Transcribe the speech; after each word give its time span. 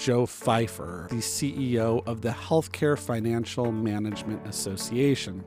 Joe 0.00 0.24
Fifer, 0.24 1.08
the 1.10 1.16
CEO 1.16 2.02
of 2.06 2.22
the 2.22 2.30
Healthcare 2.30 2.98
Financial 2.98 3.70
Management 3.70 4.46
Association. 4.46 5.44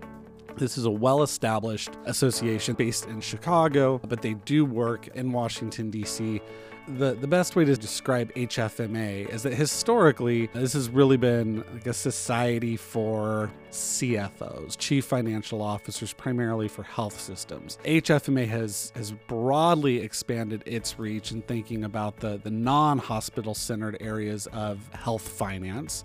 This 0.57 0.77
is 0.77 0.85
a 0.85 0.91
well 0.91 1.23
established 1.23 1.91
association 2.05 2.75
based 2.75 3.05
in 3.07 3.21
Chicago, 3.21 3.99
but 4.07 4.21
they 4.21 4.35
do 4.35 4.65
work 4.65 5.07
in 5.15 5.31
Washington, 5.31 5.89
D.C. 5.89 6.41
The, 6.85 7.13
the 7.13 7.27
best 7.27 7.55
way 7.55 7.63
to 7.63 7.77
describe 7.77 8.33
HFMA 8.33 9.29
is 9.29 9.43
that 9.43 9.53
historically, 9.53 10.47
this 10.47 10.73
has 10.73 10.89
really 10.89 11.15
been 11.15 11.63
like 11.73 11.87
a 11.87 11.93
society 11.93 12.75
for 12.75 13.49
CFOs, 13.71 14.77
chief 14.77 15.05
financial 15.05 15.61
officers, 15.61 16.11
primarily 16.11 16.67
for 16.67 16.83
health 16.83 17.19
systems. 17.19 17.77
HFMA 17.85 18.47
has, 18.49 18.91
has 18.95 19.13
broadly 19.13 20.01
expanded 20.01 20.61
its 20.65 20.99
reach 20.99 21.31
in 21.31 21.41
thinking 21.43 21.85
about 21.85 22.17
the, 22.17 22.37
the 22.43 22.51
non 22.51 22.97
hospital 22.97 23.55
centered 23.55 23.97
areas 24.01 24.47
of 24.47 24.89
health 24.93 25.27
finance 25.27 26.03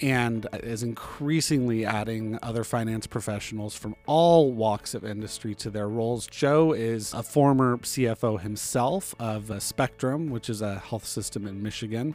and 0.00 0.46
is 0.62 0.82
increasingly 0.82 1.84
adding 1.84 2.38
other 2.42 2.64
finance 2.64 3.06
professionals 3.06 3.76
from 3.76 3.96
all 4.06 4.52
walks 4.52 4.94
of 4.94 5.04
industry 5.04 5.54
to 5.54 5.70
their 5.70 5.88
roles. 5.88 6.26
Joe 6.26 6.72
is 6.72 7.14
a 7.14 7.22
former 7.22 7.78
CFO 7.78 8.40
himself 8.40 9.14
of 9.18 9.50
uh, 9.50 9.58
Spectrum, 9.60 10.30
which 10.30 10.50
is 10.50 10.60
a 10.60 10.78
health 10.78 11.06
system 11.06 11.46
in 11.46 11.62
Michigan. 11.62 12.14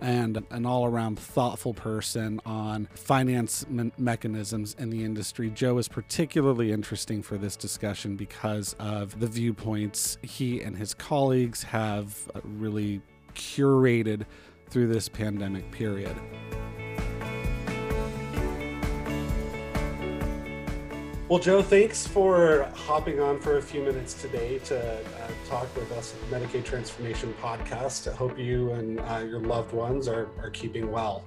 And 0.00 0.44
an 0.50 0.64
all 0.64 0.86
around 0.86 1.18
thoughtful 1.18 1.74
person 1.74 2.40
on 2.46 2.88
finance 2.94 3.68
me- 3.68 3.90
mechanisms 3.98 4.76
in 4.78 4.90
the 4.90 5.04
industry. 5.04 5.50
Joe 5.50 5.76
is 5.78 5.88
particularly 5.88 6.70
interesting 6.70 7.20
for 7.20 7.36
this 7.36 7.56
discussion 7.56 8.14
because 8.14 8.76
of 8.78 9.18
the 9.18 9.26
viewpoints 9.26 10.16
he 10.22 10.62
and 10.62 10.76
his 10.76 10.94
colleagues 10.94 11.64
have 11.64 12.30
uh, 12.32 12.40
really 12.44 13.02
curated 13.34 14.24
through 14.70 14.86
this 14.86 15.08
pandemic 15.08 15.68
period. 15.72 16.16
Well, 21.28 21.38
Joe, 21.38 21.60
thanks 21.60 22.06
for 22.06 22.70
hopping 22.74 23.20
on 23.20 23.38
for 23.38 23.58
a 23.58 23.62
few 23.62 23.82
minutes 23.82 24.14
today 24.14 24.60
to 24.60 24.80
uh, 24.80 25.02
talk 25.46 25.68
with 25.76 25.92
us 25.92 26.14
at 26.14 26.30
the 26.30 26.34
Medicaid 26.34 26.64
Transformation 26.64 27.34
Podcast. 27.42 28.10
I 28.10 28.16
hope 28.16 28.38
you 28.38 28.70
and 28.72 28.98
uh, 29.00 29.26
your 29.28 29.40
loved 29.40 29.74
ones 29.74 30.08
are, 30.08 30.30
are 30.38 30.48
keeping 30.48 30.90
well. 30.90 31.26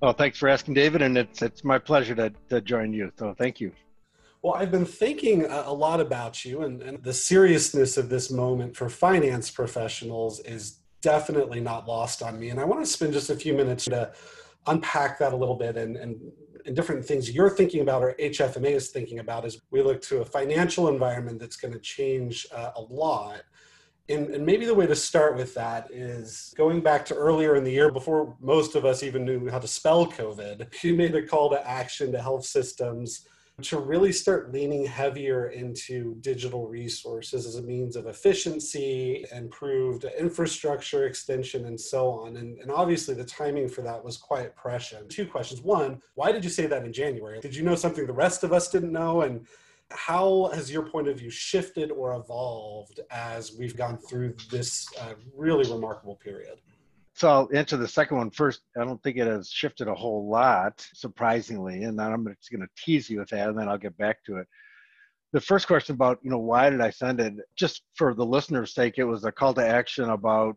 Well, 0.00 0.14
thanks 0.14 0.38
for 0.38 0.48
asking, 0.48 0.72
David, 0.72 1.02
and 1.02 1.18
it's 1.18 1.42
it's 1.42 1.62
my 1.62 1.78
pleasure 1.78 2.14
to, 2.14 2.32
to 2.48 2.62
join 2.62 2.94
you. 2.94 3.12
So, 3.18 3.34
thank 3.36 3.60
you. 3.60 3.70
Well, 4.40 4.54
I've 4.54 4.70
been 4.70 4.86
thinking 4.86 5.44
a 5.44 5.72
lot 5.72 6.00
about 6.00 6.42
you, 6.46 6.62
and, 6.62 6.80
and 6.80 7.02
the 7.02 7.12
seriousness 7.12 7.98
of 7.98 8.08
this 8.08 8.30
moment 8.30 8.74
for 8.78 8.88
finance 8.88 9.50
professionals 9.50 10.40
is 10.40 10.78
definitely 11.02 11.60
not 11.60 11.86
lost 11.86 12.22
on 12.22 12.40
me. 12.40 12.48
And 12.48 12.58
I 12.58 12.64
want 12.64 12.82
to 12.82 12.90
spend 12.90 13.12
just 13.12 13.28
a 13.28 13.36
few 13.36 13.52
minutes 13.52 13.84
to 13.84 14.14
unpack 14.66 15.18
that 15.18 15.32
a 15.32 15.36
little 15.36 15.56
bit 15.56 15.76
and, 15.76 15.96
and 15.96 16.20
and 16.66 16.74
different 16.74 17.04
things 17.04 17.30
you're 17.30 17.50
thinking 17.50 17.80
about 17.80 18.02
or 18.02 18.14
HFMA 18.18 18.70
is 18.70 18.88
thinking 18.88 19.18
about 19.18 19.44
as 19.44 19.60
we 19.70 19.82
look 19.82 20.00
to 20.02 20.20
a 20.20 20.24
financial 20.24 20.88
environment 20.88 21.38
that's 21.38 21.56
going 21.56 21.74
to 21.74 21.80
change 21.80 22.46
uh, 22.54 22.70
a 22.76 22.80
lot. 22.80 23.42
And, 24.08 24.28
and, 24.34 24.44
maybe 24.44 24.66
the 24.66 24.74
way 24.74 24.86
to 24.86 24.94
start 24.94 25.36
with 25.36 25.54
that 25.54 25.90
is 25.90 26.52
going 26.56 26.82
back 26.82 27.06
to 27.06 27.14
earlier 27.14 27.56
in 27.56 27.64
the 27.64 27.70
year 27.70 27.90
before 27.90 28.36
most 28.38 28.74
of 28.74 28.84
us 28.84 29.02
even 29.02 29.24
knew 29.24 29.48
how 29.48 29.58
to 29.58 29.68
spell 29.68 30.06
COVID. 30.06 30.66
You 30.82 30.94
made 30.94 31.14
a 31.14 31.26
call 31.26 31.50
to 31.50 31.68
action 31.68 32.12
to 32.12 32.20
health 32.20 32.44
systems 32.44 33.26
to 33.62 33.78
really 33.78 34.10
start 34.10 34.52
leaning 34.52 34.84
heavier 34.84 35.50
into 35.50 36.16
digital 36.16 36.66
resources 36.66 37.46
as 37.46 37.54
a 37.54 37.62
means 37.62 37.94
of 37.94 38.06
efficiency, 38.06 39.24
improved 39.32 40.04
infrastructure 40.18 41.06
extension, 41.06 41.66
and 41.66 41.80
so 41.80 42.10
on. 42.10 42.36
And, 42.36 42.58
and 42.58 42.72
obviously, 42.72 43.14
the 43.14 43.24
timing 43.24 43.68
for 43.68 43.82
that 43.82 44.02
was 44.02 44.16
quite 44.16 44.56
prescient. 44.56 45.08
Two 45.08 45.26
questions. 45.26 45.60
One, 45.62 46.00
why 46.14 46.32
did 46.32 46.42
you 46.42 46.50
say 46.50 46.66
that 46.66 46.84
in 46.84 46.92
January? 46.92 47.40
Did 47.40 47.54
you 47.54 47.62
know 47.62 47.76
something 47.76 48.06
the 48.06 48.12
rest 48.12 48.42
of 48.42 48.52
us 48.52 48.68
didn't 48.68 48.92
know? 48.92 49.22
And 49.22 49.46
how 49.90 50.50
has 50.52 50.72
your 50.72 50.82
point 50.82 51.06
of 51.06 51.18
view 51.18 51.30
shifted 51.30 51.92
or 51.92 52.14
evolved 52.14 53.00
as 53.12 53.52
we've 53.56 53.76
gone 53.76 53.98
through 53.98 54.34
this 54.50 54.88
uh, 55.00 55.14
really 55.32 55.70
remarkable 55.70 56.16
period? 56.16 56.60
So 57.16 57.28
I'll 57.28 57.48
answer 57.54 57.76
the 57.76 57.86
second 57.86 58.16
one 58.16 58.30
first. 58.30 58.62
I 58.76 58.84
don't 58.84 59.00
think 59.02 59.16
it 59.16 59.26
has 59.26 59.48
shifted 59.48 59.86
a 59.86 59.94
whole 59.94 60.28
lot, 60.28 60.84
surprisingly, 60.94 61.84
and 61.84 61.98
then 61.98 62.12
I'm 62.12 62.26
just 62.26 62.50
going 62.50 62.60
to 62.60 62.82
tease 62.84 63.08
you 63.08 63.20
with 63.20 63.28
that, 63.30 63.48
and 63.48 63.58
then 63.58 63.68
I'll 63.68 63.78
get 63.78 63.96
back 63.96 64.24
to 64.24 64.38
it. 64.38 64.48
The 65.32 65.40
first 65.40 65.66
question 65.66 65.94
about, 65.94 66.18
you 66.22 66.30
know, 66.30 66.38
why 66.38 66.70
did 66.70 66.80
I 66.80 66.90
send 66.90 67.20
it? 67.20 67.34
Just 67.56 67.82
for 67.94 68.14
the 68.14 68.26
listener's 68.26 68.74
sake, 68.74 68.94
it 68.98 69.04
was 69.04 69.24
a 69.24 69.32
call 69.32 69.54
to 69.54 69.66
action 69.66 70.10
about 70.10 70.56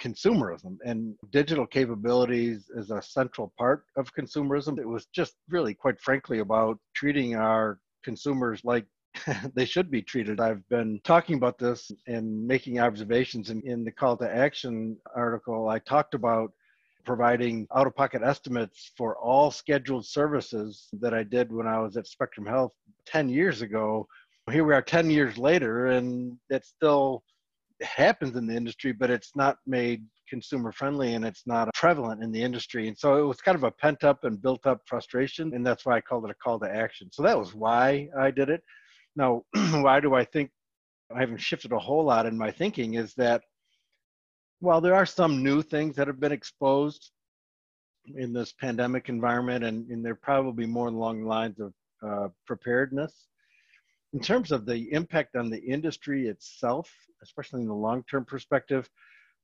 consumerism 0.00 0.76
and 0.84 1.14
digital 1.30 1.66
capabilities 1.66 2.70
is 2.76 2.90
a 2.90 3.02
central 3.02 3.52
part 3.58 3.84
of 3.96 4.14
consumerism. 4.14 4.78
It 4.78 4.88
was 4.88 5.06
just 5.06 5.34
really, 5.48 5.74
quite 5.74 6.00
frankly, 6.00 6.38
about 6.38 6.78
treating 6.94 7.34
our 7.34 7.80
consumers 8.04 8.60
like 8.64 8.86
they 9.54 9.64
should 9.64 9.90
be 9.90 10.02
treated. 10.02 10.40
I've 10.40 10.66
been 10.68 11.00
talking 11.04 11.36
about 11.36 11.58
this 11.58 11.90
and 12.06 12.46
making 12.46 12.80
observations 12.80 13.50
in, 13.50 13.62
in 13.62 13.84
the 13.84 13.92
call 13.92 14.16
to 14.18 14.30
action 14.30 14.96
article. 15.14 15.68
I 15.68 15.78
talked 15.80 16.14
about 16.14 16.52
providing 17.04 17.66
out 17.74 17.86
of 17.86 17.96
pocket 17.96 18.22
estimates 18.22 18.92
for 18.96 19.16
all 19.16 19.50
scheduled 19.50 20.06
services 20.06 20.88
that 21.00 21.14
I 21.14 21.22
did 21.22 21.52
when 21.52 21.66
I 21.66 21.80
was 21.80 21.96
at 21.96 22.06
Spectrum 22.06 22.46
Health 22.46 22.72
10 23.06 23.28
years 23.28 23.62
ago. 23.62 24.06
Here 24.50 24.64
we 24.64 24.74
are 24.74 24.82
10 24.82 25.10
years 25.10 25.38
later, 25.38 25.88
and 25.88 26.36
it 26.50 26.64
still 26.64 27.22
happens 27.82 28.36
in 28.36 28.46
the 28.46 28.54
industry, 28.54 28.92
but 28.92 29.10
it's 29.10 29.34
not 29.36 29.58
made 29.66 30.04
consumer 30.28 30.72
friendly 30.72 31.14
and 31.14 31.24
it's 31.24 31.46
not 31.46 31.72
prevalent 31.74 32.22
in 32.22 32.30
the 32.30 32.42
industry. 32.42 32.88
And 32.88 32.98
so 32.98 33.16
it 33.16 33.26
was 33.26 33.40
kind 33.40 33.56
of 33.56 33.64
a 33.64 33.70
pent 33.70 34.04
up 34.04 34.24
and 34.24 34.40
built 34.40 34.66
up 34.66 34.82
frustration. 34.86 35.54
And 35.54 35.66
that's 35.66 35.86
why 35.86 35.96
I 35.96 36.00
called 36.00 36.24
it 36.26 36.30
a 36.30 36.34
call 36.34 36.58
to 36.60 36.70
action. 36.70 37.08
So 37.10 37.22
that 37.22 37.38
was 37.38 37.54
why 37.54 38.08
I 38.18 38.30
did 38.30 38.50
it. 38.50 38.62
Now, 39.18 39.42
why 39.52 39.98
do 39.98 40.14
I 40.14 40.24
think 40.24 40.52
I 41.14 41.18
haven't 41.18 41.40
shifted 41.40 41.72
a 41.72 41.78
whole 41.78 42.04
lot 42.04 42.24
in 42.24 42.38
my 42.38 42.52
thinking 42.52 42.94
is 42.94 43.14
that 43.14 43.42
while 44.60 44.80
there 44.80 44.94
are 44.94 45.06
some 45.06 45.42
new 45.42 45.60
things 45.60 45.96
that 45.96 46.06
have 46.06 46.20
been 46.20 46.32
exposed 46.32 47.10
in 48.16 48.32
this 48.32 48.52
pandemic 48.52 49.08
environment, 49.08 49.64
and, 49.64 49.90
and 49.90 50.04
they're 50.04 50.14
probably 50.14 50.66
more 50.66 50.86
along 50.86 51.22
the 51.22 51.28
lines 51.28 51.58
of 51.58 51.72
uh, 52.00 52.28
preparedness, 52.46 53.26
in 54.12 54.20
terms 54.20 54.52
of 54.52 54.64
the 54.64 54.90
impact 54.92 55.34
on 55.34 55.50
the 55.50 55.60
industry 55.60 56.28
itself, 56.28 56.88
especially 57.20 57.62
in 57.62 57.68
the 57.68 57.74
long 57.74 58.04
term 58.08 58.24
perspective, 58.24 58.88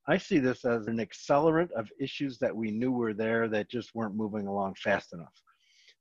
I 0.07 0.19
see 0.19 0.39
this 0.39 0.65
as 0.65 0.87
an 0.87 0.99
accelerant 0.99 1.73
of 1.73 1.89
issues 1.99 2.39
that 2.39 2.55
we 2.55 2.71
knew 2.71 2.93
were 2.93 3.13
there 3.13 3.49
that 3.49 3.71
just 3.71 3.93
weren't 3.95 4.15
moving 4.15 4.47
along 4.47 4.77
fast 4.77 5.13
enough. 5.13 5.35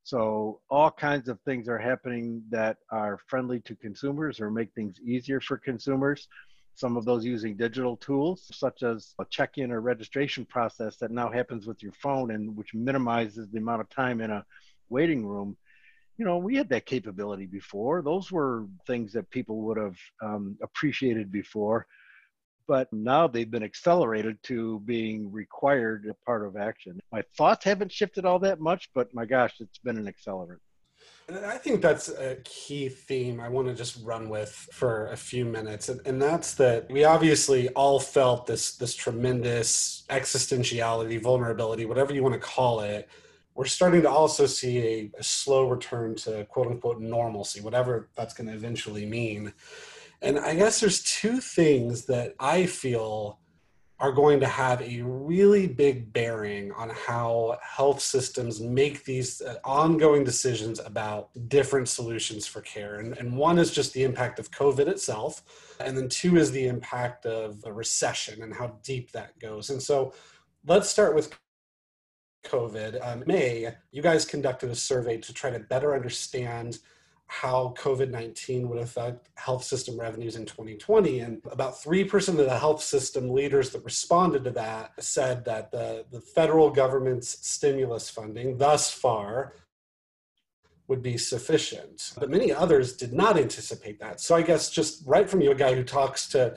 So 0.03 0.59
all 0.69 0.91
kinds 0.91 1.30
of 1.30 1.40
things 1.41 1.69
are 1.69 1.78
happening 1.78 2.44
that 2.50 2.78
are 2.91 3.19
friendly 3.28 3.62
to 3.62 3.75
consumers 3.75 4.41
or 4.41 4.52
make 4.52 4.74
things 4.74 5.00
easier 5.02 5.40
for 5.40 5.58
consumers. 5.58 6.28
Some 6.75 6.97
of 6.97 7.06
those 7.06 7.24
using 7.24 7.56
digital 7.56 7.96
tools, 7.97 8.50
such 8.52 8.84
as 8.84 9.13
a 9.19 9.25
check-in 9.30 9.72
or 9.72 9.80
registration 9.80 10.46
process 10.46 10.97
that 10.97 11.12
now 11.12 11.31
happens 11.31 11.68
with 11.68 11.81
your 11.81 11.94
phone 11.94 12.31
and 12.31 12.56
which 12.56 12.74
minimizes 12.74 13.50
the 13.50 13.59
amount 13.59 13.81
of 13.81 13.90
time 13.90 14.19
in 14.19 14.31
a 14.31 14.46
waiting 14.90 15.25
room. 15.25 15.56
You 16.18 16.25
know, 16.25 16.38
we 16.38 16.56
had 16.56 16.69
that 16.69 16.86
capability 16.86 17.46
before. 17.46 18.02
Those 18.02 18.31
were 18.31 18.66
things 18.86 19.13
that 19.13 19.30
people 19.30 19.62
would 19.62 19.78
have 19.78 19.97
um, 20.22 20.58
appreciated 20.62 21.31
before 21.31 21.88
but 22.68 22.91
now 22.91 23.28
they've 23.28 23.50
been 23.50 23.63
accelerated 23.63 24.38
to 24.44 24.79
being 24.81 25.31
required 25.31 26.06
a 26.09 26.13
part 26.25 26.46
of 26.46 26.56
action. 26.56 27.00
My 27.12 27.24
thoughts 27.38 27.66
haven't 27.66 27.91
shifted 27.91 28.25
all 28.25 28.40
that 28.40 28.59
much, 28.59 28.90
but 28.94 29.13
my 29.13 29.25
gosh, 29.25 29.56
it's 29.59 29.79
been 29.79 29.97
an 29.97 30.12
accelerant. 30.12 30.59
And 31.29 31.46
I 31.46 31.57
think 31.57 31.81
that's 31.81 32.09
a 32.09 32.38
key 32.44 32.90
theme 32.90 33.40
I 33.40 33.47
want 33.47 33.68
to 33.69 33.74
just 33.74 34.03
run 34.03 34.28
with 34.28 34.50
for 34.74 35.07
a 35.07 35.16
few 35.16 35.46
minutes. 35.46 35.88
And, 35.88 36.01
and, 36.06 36.22
that's 36.22 36.53
that 36.56 36.91
we 36.91 37.06
obviously 37.06 37.69
all 37.69 38.00
felt 38.00 38.45
this, 38.45 38.75
this 38.75 38.94
tremendous 38.94 40.04
existentiality, 40.09 41.21
vulnerability, 41.21 41.86
whatever 41.86 42.13
you 42.13 42.24
want 42.24 42.33
to 42.33 42.42
call 42.42 42.81
it. 42.81 43.07
We're 43.56 43.66
starting 43.66 44.01
to 44.01 44.09
also 44.09 44.48
see 44.48 44.80
a, 44.80 45.12
a 45.18 45.24
slow 45.24 45.69
return 45.69 46.16
to 46.16 46.44
quote 46.45 46.68
unquote 46.68 47.00
normalcy, 47.00 47.62
whatever 47.62 48.09
that's 48.16 48.33
going 48.33 48.48
to 48.48 48.54
eventually 48.54 49.06
mean. 49.06 49.54
And 50.24 50.40
I 50.40 50.56
guess 50.56 50.80
there's 50.80 51.04
two 51.04 51.42
things 51.42 52.06
that 52.06 52.34
I 52.40 52.66
feel 52.66 53.40
are 54.00 54.12
going 54.12 54.40
to 54.40 54.48
have 54.48 54.81
a 54.81 55.02
really 55.02 55.68
big 55.68 56.12
bearing 56.12 56.72
on 56.74 56.90
how 56.90 57.58
health 57.62 58.02
systems 58.02 58.60
make 58.60 59.04
these 59.04 59.42
uh, 59.42 59.56
ongoing 59.64 60.24
decisions 60.24 60.80
about 60.80 61.30
different 61.48 61.88
solutions 61.88 62.48
for 62.48 62.62
care. 62.62 62.96
And, 62.96 63.18
and 63.18 63.38
one 63.38 63.60
is 63.60 63.72
just 63.72 63.94
the 63.94 64.04
impact 64.04 64.40
of 64.40 64.50
COVID 64.52 64.88
itself. 64.88 65.75
And 65.80 65.98
then 65.98 66.10
two 66.10 66.38
is 66.38 66.52
the 66.52 66.68
impact 66.68 67.26
of 67.26 67.64
a 67.66 67.72
recession 67.72 68.44
and 68.44 68.54
how 68.54 68.78
deep 68.84 69.12
that 69.12 69.38
goes. 69.40 69.69
And 69.69 69.81
so 69.81 70.14
let's 70.66 70.90
start 70.90 71.16
with 71.16 71.38
COVID. 72.46 73.06
Um, 73.06 73.24
May, 73.26 73.74
you 73.92 74.02
guys 74.02 74.26
conducted 74.26 74.69
a 74.69 74.76
survey 74.76 75.18
to 75.18 75.34
try 75.34 75.50
to 75.50 75.60
better 75.60 75.94
understand 75.94 76.80
how 77.41 77.74
COVID 77.80 78.12
19 78.12 78.69
would 78.69 78.77
affect 78.77 79.30
health 79.35 79.63
system 79.63 80.00
revenues 80.00 80.35
in 80.35 80.45
2020. 80.45 81.21
And 81.21 81.41
about 81.50 81.74
3% 81.74 82.27
of 82.27 82.38
the 82.38 82.57
health 82.57 82.83
system 82.83 83.31
leaders 83.31 83.71
that 83.71 83.83
responded 83.83 84.44
to 84.44 84.51
that 84.51 84.91
said 85.03 85.44
that 85.45 85.71
the, 85.71 86.06
the 86.12 86.21
federal 86.21 86.69
government's 86.69 87.45
stimulus 87.45 88.07
funding 88.07 88.57
thus 88.59 88.91
far 88.91 89.53
would 90.88 91.01
be 91.01 91.18
sufficient. 91.18 92.13
But 92.19 92.30
many 92.30 92.53
others 92.53 92.95
did 92.95 93.13
not 93.13 93.35
anticipate 93.35 94.00
that. 94.00 94.21
So 94.21 94.35
I 94.35 94.44
guess 94.44 94.69
just 94.69 95.01
right 95.07 95.27
from 95.27 95.41
you, 95.41 95.50
a 95.51 95.56
guy 95.56 95.74
who 95.74 95.83
talks 95.83 96.30
to 96.30 96.56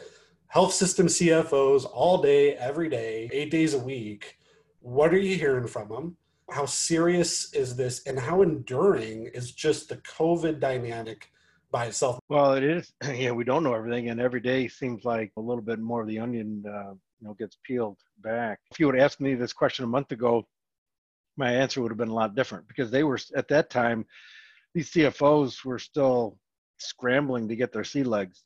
health 0.49 0.75
system 0.75 1.07
CFOs 1.07 1.87
all 1.91 2.21
day, 2.21 2.55
every 2.55 2.91
day, 2.91 3.31
eight 3.33 3.51
days 3.51 3.73
a 3.73 3.79
week, 3.79 4.37
what 4.81 5.15
are 5.15 5.19
you 5.19 5.37
hearing 5.37 5.67
from 5.67 5.89
them? 5.89 6.17
How 6.51 6.67
serious 6.67 7.53
is 7.53 7.77
this 7.77 8.07
and 8.07 8.19
how 8.19 8.43
enduring 8.43 9.27
is 9.35 9.53
just 9.53 9.89
the 9.89 9.97
COVID 9.97 10.61
dynamic 10.61 11.31
by 11.71 11.87
itself? 11.87 12.21
Well, 12.29 12.55
it 12.55 12.65
is. 12.65 12.93
Yeah, 13.15 13.33
we 13.33 13.45
don't 13.45 13.65
know 13.65 13.75
everything, 13.75 14.11
and 14.11 14.21
every 14.21 14.41
day 14.41 14.69
seems 14.69 15.05
like 15.05 15.33
a 15.37 15.41
little 15.41 15.63
bit 15.63 15.79
more 15.79 16.03
of 16.03 16.09
the 16.09 16.19
onion, 16.19 16.65
uh, 16.67 16.93
you 16.93 17.27
know, 17.27 17.35
gets 17.35 17.59
peeled 17.65 17.99
back. 18.23 18.61
If 18.71 18.79
you 18.79 18.87
would 18.87 18.99
ask 18.99 19.21
me 19.21 19.35
this 19.35 19.53
question 19.53 19.85
a 19.85 19.89
month 19.89 20.13
ago, 20.13 20.47
my 21.37 21.53
answer 21.53 21.83
would 21.83 21.91
have 21.91 21.99
been 21.99 22.09
a 22.09 22.15
lot 22.15 22.35
different 22.35 22.67
because 22.69 22.91
they 22.91 23.03
were 23.03 23.19
at 23.35 23.49
that 23.49 23.69
time, 23.71 24.07
these 24.75 24.91
CFOs 24.91 25.65
were 25.65 25.79
still 25.79 26.39
scrambling 26.79 27.49
to 27.49 27.57
get 27.57 27.73
their 27.73 27.85
sea 27.85 28.05
legs. 28.05 28.45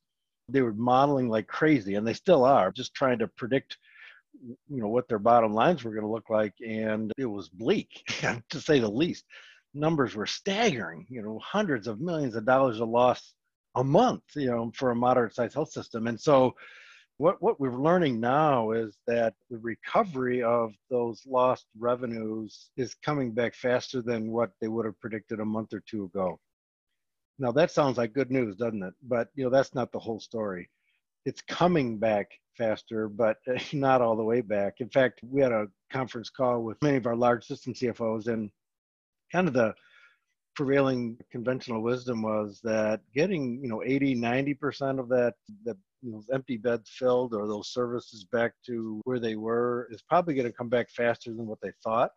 They 0.48 0.62
were 0.62 0.72
modeling 0.72 1.28
like 1.28 1.46
crazy, 1.46 1.94
and 1.94 2.06
they 2.06 2.14
still 2.14 2.44
are, 2.44 2.72
just 2.72 2.94
trying 2.94 3.18
to 3.20 3.28
predict 3.28 3.76
you 4.42 4.80
know 4.80 4.88
what 4.88 5.08
their 5.08 5.18
bottom 5.18 5.52
lines 5.52 5.84
were 5.84 5.92
going 5.92 6.04
to 6.04 6.10
look 6.10 6.30
like 6.30 6.54
and 6.66 7.12
it 7.18 7.26
was 7.26 7.48
bleak 7.48 7.88
to 8.50 8.60
say 8.60 8.78
the 8.78 8.88
least. 8.88 9.24
Numbers 9.74 10.14
were 10.14 10.26
staggering 10.26 11.06
you 11.08 11.22
know 11.22 11.38
hundreds 11.44 11.86
of 11.86 12.00
millions 12.00 12.34
of 12.34 12.44
dollars 12.44 12.80
of 12.80 12.88
loss 12.88 13.34
a 13.76 13.84
month 13.84 14.22
you 14.34 14.50
know 14.50 14.72
for 14.74 14.90
a 14.90 14.96
moderate 14.96 15.34
sized 15.34 15.54
health 15.54 15.70
system. 15.70 16.06
And 16.06 16.20
so 16.20 16.54
what 17.18 17.40
what 17.42 17.60
we're 17.60 17.82
learning 17.82 18.18
now 18.18 18.72
is 18.72 18.96
that 19.06 19.34
the 19.50 19.58
recovery 19.58 20.42
of 20.42 20.72
those 20.88 21.22
lost 21.26 21.66
revenues 21.78 22.70
is 22.76 22.94
coming 22.94 23.32
back 23.32 23.54
faster 23.54 24.00
than 24.02 24.32
what 24.32 24.52
they 24.60 24.68
would 24.68 24.86
have 24.86 24.98
predicted 25.00 25.38
a 25.40 25.44
month 25.44 25.74
or 25.74 25.82
two 25.86 26.04
ago. 26.04 26.40
Now 27.38 27.52
that 27.52 27.70
sounds 27.70 27.98
like 27.98 28.14
good 28.14 28.30
news 28.30 28.56
doesn't 28.56 28.82
it? 28.82 28.94
But 29.02 29.28
you 29.34 29.44
know 29.44 29.50
that's 29.50 29.74
not 29.74 29.92
the 29.92 29.98
whole 29.98 30.20
story 30.20 30.70
it's 31.24 31.42
coming 31.42 31.98
back 31.98 32.30
faster, 32.56 33.08
but 33.08 33.38
not 33.72 34.02
all 34.02 34.16
the 34.16 34.24
way 34.24 34.40
back. 34.40 34.74
In 34.80 34.88
fact, 34.88 35.20
we 35.22 35.40
had 35.40 35.52
a 35.52 35.68
conference 35.92 36.30
call 36.30 36.62
with 36.62 36.80
many 36.82 36.96
of 36.96 37.06
our 37.06 37.16
large 37.16 37.44
system 37.46 37.74
CFOs, 37.74 38.26
and 38.26 38.50
kind 39.32 39.48
of 39.48 39.54
the 39.54 39.74
prevailing 40.56 41.16
conventional 41.30 41.82
wisdom 41.82 42.22
was 42.22 42.60
that 42.62 43.00
getting 43.14 43.60
you 43.62 43.68
know 43.68 43.82
80 43.82 44.16
90% 44.16 44.98
of 44.98 45.08
that 45.08 45.34
the 45.64 45.76
you 46.02 46.12
know, 46.12 46.22
empty 46.32 46.56
beds 46.56 46.90
filled 46.90 47.34
or 47.34 47.46
those 47.46 47.72
services 47.72 48.24
back 48.24 48.52
to 48.66 49.00
where 49.04 49.18
they 49.20 49.36
were 49.36 49.88
is 49.90 50.02
probably 50.02 50.34
going 50.34 50.46
to 50.46 50.52
come 50.52 50.68
back 50.68 50.90
faster 50.90 51.32
than 51.32 51.46
what 51.46 51.60
they 51.62 51.72
thought 51.82 52.10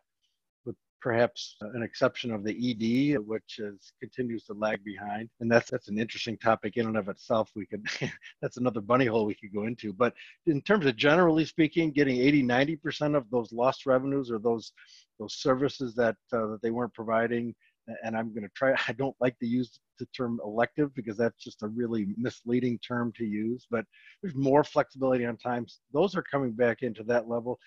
perhaps 1.00 1.56
an 1.60 1.82
exception 1.82 2.32
of 2.32 2.44
the 2.44 2.52
ED, 2.52 3.18
which 3.18 3.58
is, 3.58 3.92
continues 4.00 4.44
to 4.44 4.54
lag 4.54 4.82
behind. 4.84 5.28
And 5.40 5.52
that's 5.52 5.70
that's 5.70 5.88
an 5.88 5.98
interesting 5.98 6.38
topic 6.38 6.76
in 6.76 6.86
and 6.86 6.96
of 6.96 7.08
itself. 7.08 7.50
We 7.54 7.66
could 7.66 7.86
that's 8.42 8.56
another 8.56 8.80
bunny 8.80 9.06
hole 9.06 9.26
we 9.26 9.34
could 9.34 9.52
go 9.52 9.64
into. 9.64 9.92
But 9.92 10.14
in 10.46 10.62
terms 10.62 10.86
of 10.86 10.96
generally 10.96 11.44
speaking, 11.44 11.92
getting 11.92 12.16
80, 12.16 12.44
90% 12.44 13.16
of 13.16 13.28
those 13.30 13.52
lost 13.52 13.86
revenues 13.86 14.30
or 14.30 14.38
those 14.38 14.72
those 15.18 15.34
services 15.34 15.94
that 15.96 16.16
uh, 16.32 16.46
that 16.46 16.60
they 16.62 16.70
weren't 16.70 16.94
providing. 16.94 17.54
And 18.02 18.16
I'm 18.16 18.30
going 18.30 18.44
to 18.44 18.50
try. 18.56 18.74
I 18.88 18.92
don't 18.92 19.16
like 19.20 19.38
to 19.40 19.46
use 19.46 19.78
the 19.98 20.06
term 20.16 20.40
elective 20.42 20.94
because 20.94 21.16
that's 21.16 21.42
just 21.42 21.62
a 21.62 21.68
really 21.68 22.06
misleading 22.16 22.78
term 22.78 23.12
to 23.18 23.24
use. 23.24 23.66
But 23.70 23.84
there's 24.22 24.34
more 24.34 24.64
flexibility 24.64 25.26
on 25.26 25.36
times. 25.36 25.80
Those 25.92 26.16
are 26.16 26.22
coming 26.22 26.52
back 26.52 26.82
into 26.82 27.02
that 27.04 27.28
level. 27.28 27.58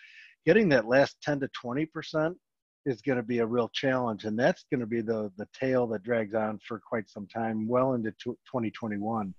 Getting 0.45 0.69
that 0.69 0.87
last 0.87 1.17
10 1.21 1.41
to 1.41 1.49
20 1.49 1.85
percent 1.85 2.37
is 2.85 3.01
going 3.01 3.17
to 3.17 3.23
be 3.23 3.39
a 3.39 3.45
real 3.45 3.69
challenge, 3.69 4.25
and 4.25 4.37
that's 4.37 4.65
going 4.71 4.79
to 4.79 4.85
be 4.85 5.01
the 5.01 5.31
the 5.37 5.47
tail 5.53 5.87
that 5.87 6.03
drags 6.03 6.33
on 6.33 6.59
for 6.65 6.79
quite 6.79 7.09
some 7.09 7.27
time, 7.27 7.67
well 7.67 7.93
into 7.93 8.11
2021. 8.11 9.33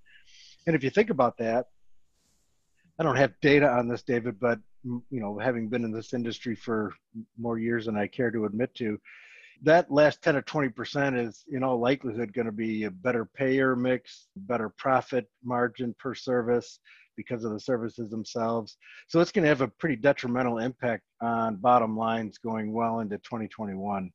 And 0.66 0.76
if 0.76 0.84
you 0.84 0.90
think 0.90 1.10
about 1.10 1.38
that, 1.38 1.66
I 2.98 3.02
don't 3.02 3.16
have 3.16 3.32
data 3.40 3.68
on 3.68 3.88
this, 3.88 4.02
David, 4.02 4.38
but 4.38 4.58
you 4.84 5.02
know, 5.10 5.38
having 5.38 5.68
been 5.68 5.84
in 5.84 5.92
this 5.92 6.14
industry 6.14 6.54
for 6.54 6.92
more 7.38 7.58
years 7.58 7.86
than 7.86 7.96
I 7.96 8.06
care 8.06 8.30
to 8.30 8.44
admit 8.44 8.74
to, 8.76 8.98
that 9.62 9.90
last 9.90 10.22
10 10.22 10.36
or 10.36 10.42
20 10.42 10.68
percent 10.68 11.16
is 11.16 11.44
in 11.50 11.62
all 11.62 11.80
likelihood 11.80 12.32
going 12.32 12.46
to 12.46 12.52
be 12.52 12.84
a 12.84 12.90
better 12.90 13.24
payer 13.24 13.74
mix, 13.74 14.28
better 14.36 14.68
profit 14.68 15.28
margin 15.42 15.94
per 15.98 16.14
service, 16.14 16.80
because 17.18 17.44
of 17.44 17.52
the 17.52 17.60
services 17.60 18.08
themselves. 18.08 18.78
So 19.08 19.20
it's 19.20 19.32
going 19.32 19.42
to 19.42 19.48
have 19.48 19.60
a 19.60 19.68
pretty 19.68 19.96
detrimental 19.96 20.58
impact 20.58 21.02
on 21.20 21.56
bottom 21.56 21.96
lines 21.96 22.38
going 22.38 22.72
well 22.72 23.00
into 23.00 23.18
2021. 23.18 24.10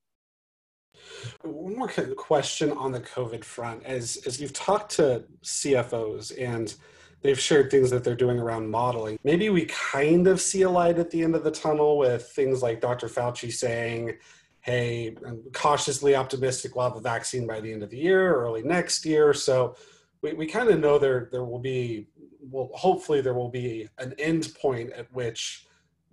One 1.44 1.78
more 1.78 1.90
question 1.90 2.72
on 2.72 2.92
the 2.94 3.02
COVID 3.02 3.44
front. 3.44 3.84
As, 3.84 4.24
as 4.26 4.40
you've 4.40 4.54
talked 4.54 4.96
to 4.96 5.26
CFOs 5.44 6.32
and 6.40 6.74
they've 7.22 7.40
shared 7.40 7.70
things 7.70 7.90
that 7.90 8.04
they're 8.04 8.16
doing 8.16 8.40
around 8.40 8.70
modeling, 8.70 9.20
maybe 9.24 9.50
we 9.50 9.66
kind 9.66 10.28
of 10.28 10.40
see 10.40 10.62
a 10.62 10.70
light 10.70 10.98
at 10.98 11.12
the 11.12 11.22
end 11.22 11.36
of 11.36 11.44
the 11.44 11.52
tunnel 11.52 11.98
with 11.98 12.30
things 12.30 12.64
like 12.64 12.80
Dr. 12.80 13.08
Fauci 13.08 13.52
saying, 13.52 14.14
hey, 14.62 15.14
I'm 15.28 15.44
cautiously 15.52 16.16
optimistic 16.16 16.76
we'll 16.76 16.88
have 16.88 16.96
a 16.96 17.02
vaccine 17.02 17.46
by 17.46 17.60
the 17.60 17.74
end 17.74 17.84
of 17.84 17.90
the 17.90 17.98
year, 17.98 18.34
early 18.34 18.64
next 18.64 19.06
year. 19.06 19.34
So 19.34 19.76
we, 20.24 20.34
we 20.34 20.48
kind 20.48 20.70
of 20.70 20.80
know 20.80 20.98
there 20.98 21.28
there 21.32 21.44
will 21.44 21.60
be 21.60 22.08
well 22.50 22.70
hopefully 22.74 23.22
there 23.22 23.34
will 23.34 23.50
be 23.50 23.88
an 23.98 24.14
end 24.18 24.54
point 24.60 24.92
at 24.92 25.12
which 25.14 25.68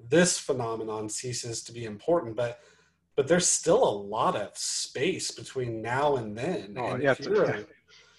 this 0.09 0.39
phenomenon 0.39 1.09
ceases 1.09 1.63
to 1.63 1.73
be 1.73 1.85
important 1.85 2.37
but 2.37 2.61
but 3.17 3.29
there's 3.29 3.47
still 3.47 3.83
a 3.83 3.99
lot 4.17 4.35
of 4.35 4.57
space 4.57 5.31
between 5.31 5.83
now 5.83 6.17
and 6.17 6.35
then. 6.35 6.75
Oh, 6.79 6.93
and 6.93 7.03
yeah, 7.03 7.15
a, 7.21 7.67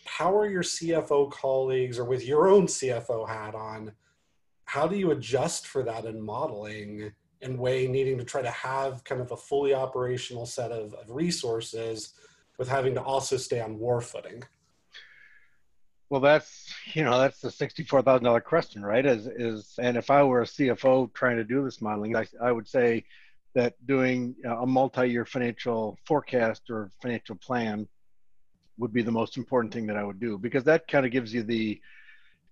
how 0.06 0.38
are 0.38 0.48
your 0.48 0.62
cfo 0.62 1.32
colleagues 1.32 1.98
or 1.98 2.06
with 2.06 2.26
your 2.26 2.48
own 2.48 2.68
cfo 2.68 3.28
hat 3.28 3.56
on 3.56 3.92
how 4.66 4.88
do 4.88 4.96
you 4.96 5.12
adjust 5.12 5.68
for 5.68 5.84
that 5.84 6.06
in 6.06 6.22
modeling 6.22 7.12
and 7.42 7.58
way 7.58 7.88
needing 7.88 8.18
to 8.18 8.24
try 8.24 8.42
to 8.42 8.52
have 8.52 9.04
kind 9.04 9.22
of 9.22 9.32
a 9.32 9.38
fully 9.38 9.74
operational 9.74 10.46
set 10.46 10.72
of, 10.72 10.94
of 10.94 11.10
resources 11.10 12.14
with 12.58 12.68
having 12.68 12.94
to 12.94 13.02
also 13.02 13.38
stay 13.38 13.60
on 13.60 13.80
war 13.80 14.02
footing 14.02 14.44
well, 16.12 16.20
that's 16.20 16.72
you 16.94 17.04
know 17.04 17.18
that's 17.18 17.40
the 17.40 17.50
sixty-four 17.50 18.04
thousand 18.04 18.26
dollar 18.26 18.42
question, 18.42 18.84
right? 18.84 19.06
Is 19.06 19.26
is 19.26 19.74
and 19.80 19.98
if 19.98 20.12
I 20.12 20.22
were 20.22 20.44
a 20.44 20.46
CFO 20.46 21.12
trying 21.14 21.38
to 21.38 21.44
do 21.44 21.64
this 21.64 21.82
modeling, 21.82 22.16
I, 22.16 22.28
I 22.40 22.52
would 22.52 22.68
say 22.68 23.06
that 23.54 23.74
doing 23.86 24.36
a 24.46 24.66
multi-year 24.66 25.26
financial 25.26 25.98
forecast 26.06 26.70
or 26.70 26.92
financial 27.02 27.36
plan 27.36 27.88
would 28.78 28.94
be 28.94 29.02
the 29.02 29.12
most 29.12 29.36
important 29.36 29.74
thing 29.74 29.88
that 29.88 29.98
I 29.98 30.04
would 30.04 30.20
do 30.20 30.38
because 30.38 30.64
that 30.66 30.88
kind 30.88 31.06
of 31.06 31.12
gives 31.12 31.34
you 31.34 31.44
the 31.44 31.82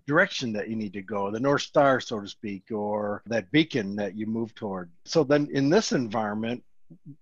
direction 0.06 0.52
that 0.54 0.70
you 0.70 0.76
need 0.76 0.94
to 0.94 1.02
go, 1.02 1.32
the 1.32 1.40
North 1.40 1.62
Star, 1.62 2.02
so 2.02 2.20
to 2.20 2.28
speak, 2.28 2.64
or 2.72 3.24
that 3.28 3.52
beacon 3.52 3.96
that 3.96 4.18
you 4.18 4.26
move 4.26 4.54
toward. 4.56 4.90
So 5.06 5.24
then 5.24 5.48
in 5.52 5.70
this 5.70 5.94
environment, 5.94 6.64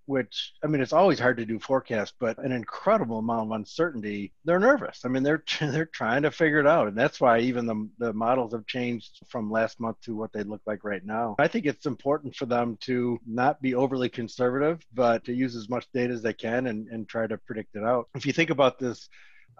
which 0.06 0.54
I 0.64 0.68
mean, 0.68 0.82
it's 0.82 0.94
always 0.94 1.20
hard 1.20 1.38
to 1.38 1.46
do 1.46 1.60
forecasts, 1.60 2.14
but 2.20 2.38
an 2.38 2.52
incredible 2.52 3.20
amount 3.20 3.48
of 3.48 3.52
uncertainty. 3.52 4.34
They're 4.46 4.60
nervous. 4.60 5.02
I 5.06 5.10
mean, 5.10 5.24
they're 5.24 5.44
they're 5.60 5.86
trying 5.86 6.24
to 6.24 6.32
figure 6.32 6.60
it 6.60 6.68
out, 6.68 6.88
and 6.88 6.98
that's 6.98 7.20
why 7.20 7.40
even 7.40 7.66
the 7.66 7.90
the 8.00 8.14
models 8.14 8.54
have 8.54 8.66
changed 8.66 9.20
from 9.28 9.52
last 9.52 9.80
month 9.80 10.00
to 10.02 10.16
what 10.16 10.34
they 10.34 10.44
look 10.44 10.62
like 10.66 10.84
right 10.84 11.06
now. 11.06 11.36
I 11.40 11.48
think 11.48 11.66
it's 11.66 11.86
important 11.86 12.36
for 12.36 12.46
them 12.46 12.78
to 12.82 13.20
not 13.26 13.62
be 13.62 13.76
overly 13.76 14.10
conservative, 14.10 14.86
but 14.94 15.26
to 15.26 15.34
use 15.34 15.56
as 15.56 15.70
much 15.70 15.88
data 15.94 16.14
as 16.14 16.22
they 16.22 16.34
can 16.34 16.68
and 16.68 16.88
and 16.88 17.08
try 17.08 17.28
to 17.28 17.38
predict 17.38 17.76
it 17.76 17.84
out. 17.84 18.08
If 18.16 18.26
you 18.26 18.34
think 18.34 18.50
about 18.50 18.80
this 18.80 19.10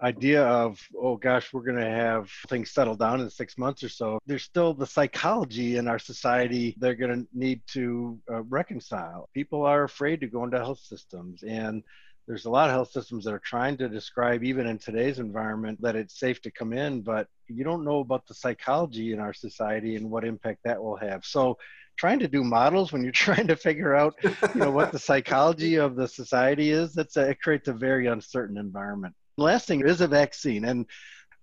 idea 0.02 0.44
of 0.44 0.80
oh 0.96 1.16
gosh 1.16 1.52
we're 1.52 1.62
going 1.62 1.76
to 1.76 1.90
have 1.90 2.30
things 2.48 2.70
settle 2.70 2.94
down 2.94 3.20
in 3.20 3.30
six 3.30 3.58
months 3.58 3.82
or 3.82 3.88
so. 3.88 4.18
There's 4.26 4.44
still 4.44 4.74
the 4.74 4.86
psychology 4.86 5.76
in 5.76 5.88
our 5.88 5.98
society 5.98 6.76
they're 6.78 6.94
going 6.94 7.22
to 7.22 7.28
need 7.32 7.62
to 7.72 8.18
uh, 8.30 8.42
reconcile. 8.44 9.28
People 9.34 9.62
are 9.64 9.84
afraid 9.84 10.20
to 10.20 10.26
go 10.26 10.44
into 10.44 10.58
health 10.58 10.80
systems 10.80 11.42
and 11.42 11.82
there's 12.26 12.44
a 12.44 12.50
lot 12.50 12.68
of 12.68 12.74
health 12.74 12.92
systems 12.92 13.24
that 13.24 13.32
are 13.32 13.40
trying 13.40 13.76
to 13.78 13.88
describe 13.88 14.44
even 14.44 14.66
in 14.66 14.78
today's 14.78 15.18
environment 15.18 15.80
that 15.80 15.96
it's 15.96 16.20
safe 16.20 16.40
to 16.42 16.50
come 16.50 16.72
in 16.72 17.00
but 17.00 17.26
you 17.48 17.64
don't 17.64 17.84
know 17.84 18.00
about 18.00 18.26
the 18.26 18.34
psychology 18.34 19.12
in 19.12 19.18
our 19.18 19.32
society 19.32 19.96
and 19.96 20.10
what 20.10 20.24
impact 20.24 20.60
that 20.64 20.82
will 20.82 20.96
have. 20.96 21.24
So 21.24 21.58
trying 21.98 22.20
to 22.20 22.28
do 22.28 22.44
models 22.44 22.92
when 22.92 23.02
you're 23.02 23.12
trying 23.26 23.48
to 23.48 23.56
figure 23.56 23.94
out 23.94 24.14
you 24.22 24.30
know 24.54 24.70
what 24.70 24.92
the 24.92 24.98
psychology 25.08 25.76
of 25.76 25.96
the 25.96 26.06
society 26.06 26.70
is 26.70 26.94
that's 26.94 27.16
a, 27.16 27.30
it 27.30 27.40
creates 27.40 27.68
a 27.68 27.72
very 27.72 28.06
uncertain 28.06 28.56
environment 28.56 29.14
the 29.38 29.44
last 29.44 29.68
thing 29.68 29.86
is 29.86 30.00
a 30.00 30.08
vaccine, 30.08 30.64
and 30.64 30.84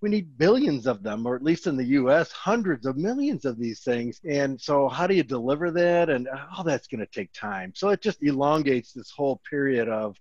we 0.02 0.10
need 0.10 0.38
billions 0.38 0.86
of 0.86 1.02
them, 1.02 1.25
or 1.25 1.36
at 1.36 1.42
least 1.42 1.66
in 1.66 1.78
the 1.78 1.86
US, 2.02 2.30
hundreds 2.32 2.86
of 2.86 2.98
millions 2.98 3.46
of 3.46 3.58
these 3.58 3.80
things. 3.80 4.20
And 4.30 4.60
so, 4.60 4.90
how 4.90 5.08
do 5.08 5.16
you 5.16 5.24
deliver 5.24 5.72
that? 5.72 6.10
And 6.10 6.28
all 6.28 6.60
oh, 6.60 6.64
that's 6.64 6.88
going 6.88 7.00
to 7.00 7.08
take 7.08 7.32
time. 7.32 7.72
So, 7.74 7.90
it 7.90 8.02
just 8.02 8.22
elongates 8.22 8.92
this 8.92 9.10
whole 9.10 9.42
period 9.50 9.88
of 9.88 10.18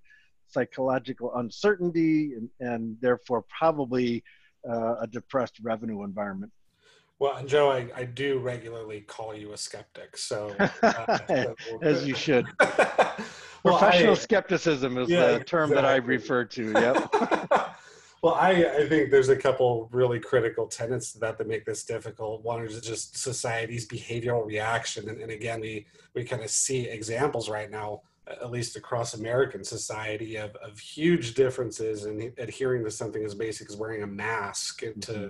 psychological 0.47 1.35
uncertainty 1.35 2.35
and, 2.35 2.49
and 2.61 2.97
therefore 3.01 3.45
probably 3.59 4.23
uh, 4.69 4.95
a 5.01 5.07
depressed 5.09 5.59
revenue 5.61 6.05
environment. 6.05 6.53
Well, 7.19 7.37
and 7.37 7.49
Joe, 7.49 7.71
I, 7.71 7.89
I 7.95 8.05
do 8.05 8.39
regularly 8.39 9.03
call 9.03 9.35
you 9.35 9.53
a 9.53 9.57
skeptic, 9.57 10.17
so 10.17 10.55
uh, 10.83 11.19
as 11.83 12.07
you 12.07 12.15
should. 12.15 12.47
well, 12.61 13.79
Professional 13.79 14.13
I, 14.13 14.17
skepticism 14.17 14.99
is 14.99 15.09
yeah, 15.09 15.39
the 15.39 15.45
term 15.45 15.71
exactly. 15.71 15.75
that 15.75 15.85
I 15.85 15.97
refer 15.97 16.45
to. 16.45 16.73
Yep. 16.73 17.15
well, 18.23 18.35
I, 18.35 18.67
I 18.79 18.89
think 18.89 19.11
there's 19.11 19.29
a 19.29 19.37
couple 19.37 19.89
really 19.93 20.19
critical 20.19 20.67
tenets 20.67 21.13
to 21.13 21.21
that 21.21 21.39
that 21.39 21.47
make 21.47 21.65
this 21.65 21.85
difficult. 21.85 22.43
One 22.43 22.65
is 22.65 22.81
just 22.81 23.17
society's 23.17 23.87
behavioral 23.87 24.45
reaction, 24.45 25.09
and, 25.09 25.21
and 25.21 25.31
again, 25.31 25.61
we 25.61 25.87
we 26.15 26.25
kind 26.25 26.43
of 26.43 26.51
see 26.51 26.89
examples 26.89 27.49
right 27.49 27.71
now 27.71 28.03
at 28.27 28.51
least 28.51 28.75
across 28.75 29.13
American 29.13 29.63
society, 29.63 30.37
of, 30.37 30.57
of 30.57 30.79
huge 30.79 31.35
differences 31.35 32.07
in 32.07 32.33
adhering 32.39 32.83
to 32.83 32.91
something 32.91 33.23
as 33.23 33.35
basic 33.35 33.69
as 33.69 33.77
wearing 33.77 34.03
a 34.03 34.07
mask 34.07 34.83
and 34.83 35.03
to 35.03 35.13
mm-hmm 35.13 35.29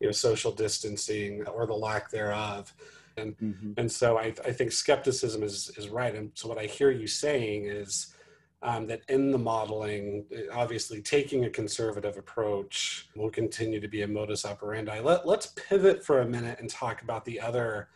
you 0.00 0.06
know 0.06 0.12
social 0.12 0.50
distancing 0.50 1.46
or 1.46 1.66
the 1.66 1.74
lack 1.74 2.10
thereof. 2.10 2.74
And 3.16 3.36
mm-hmm. 3.38 3.72
and 3.76 3.90
so 3.90 4.18
I, 4.18 4.34
I 4.44 4.52
think 4.52 4.72
skepticism 4.72 5.42
is 5.42 5.70
is 5.76 5.88
right. 5.88 6.14
And 6.14 6.30
so 6.34 6.48
what 6.48 6.58
i 6.58 6.64
hear 6.64 6.90
you 6.90 7.06
saying 7.06 7.66
is 7.66 8.14
um, 8.62 8.86
that 8.88 9.00
in 9.08 9.30
the 9.30 9.38
modeling 9.38 10.24
obviously 10.52 11.00
taking 11.00 11.44
a 11.44 11.50
conservative 11.50 12.18
approach 12.18 13.08
will 13.16 13.30
continue 13.30 13.80
to 13.80 13.88
be 13.88 14.02
a 14.02 14.08
modus 14.08 14.44
operandi. 14.44 15.00
Let, 15.00 15.26
let's 15.26 15.46
pivot 15.56 16.04
for 16.04 16.20
a 16.20 16.26
minute 16.26 16.58
and 16.60 16.68
talk 16.68 17.02
about 17.02 17.24
the 17.24 17.40
other 17.40 17.88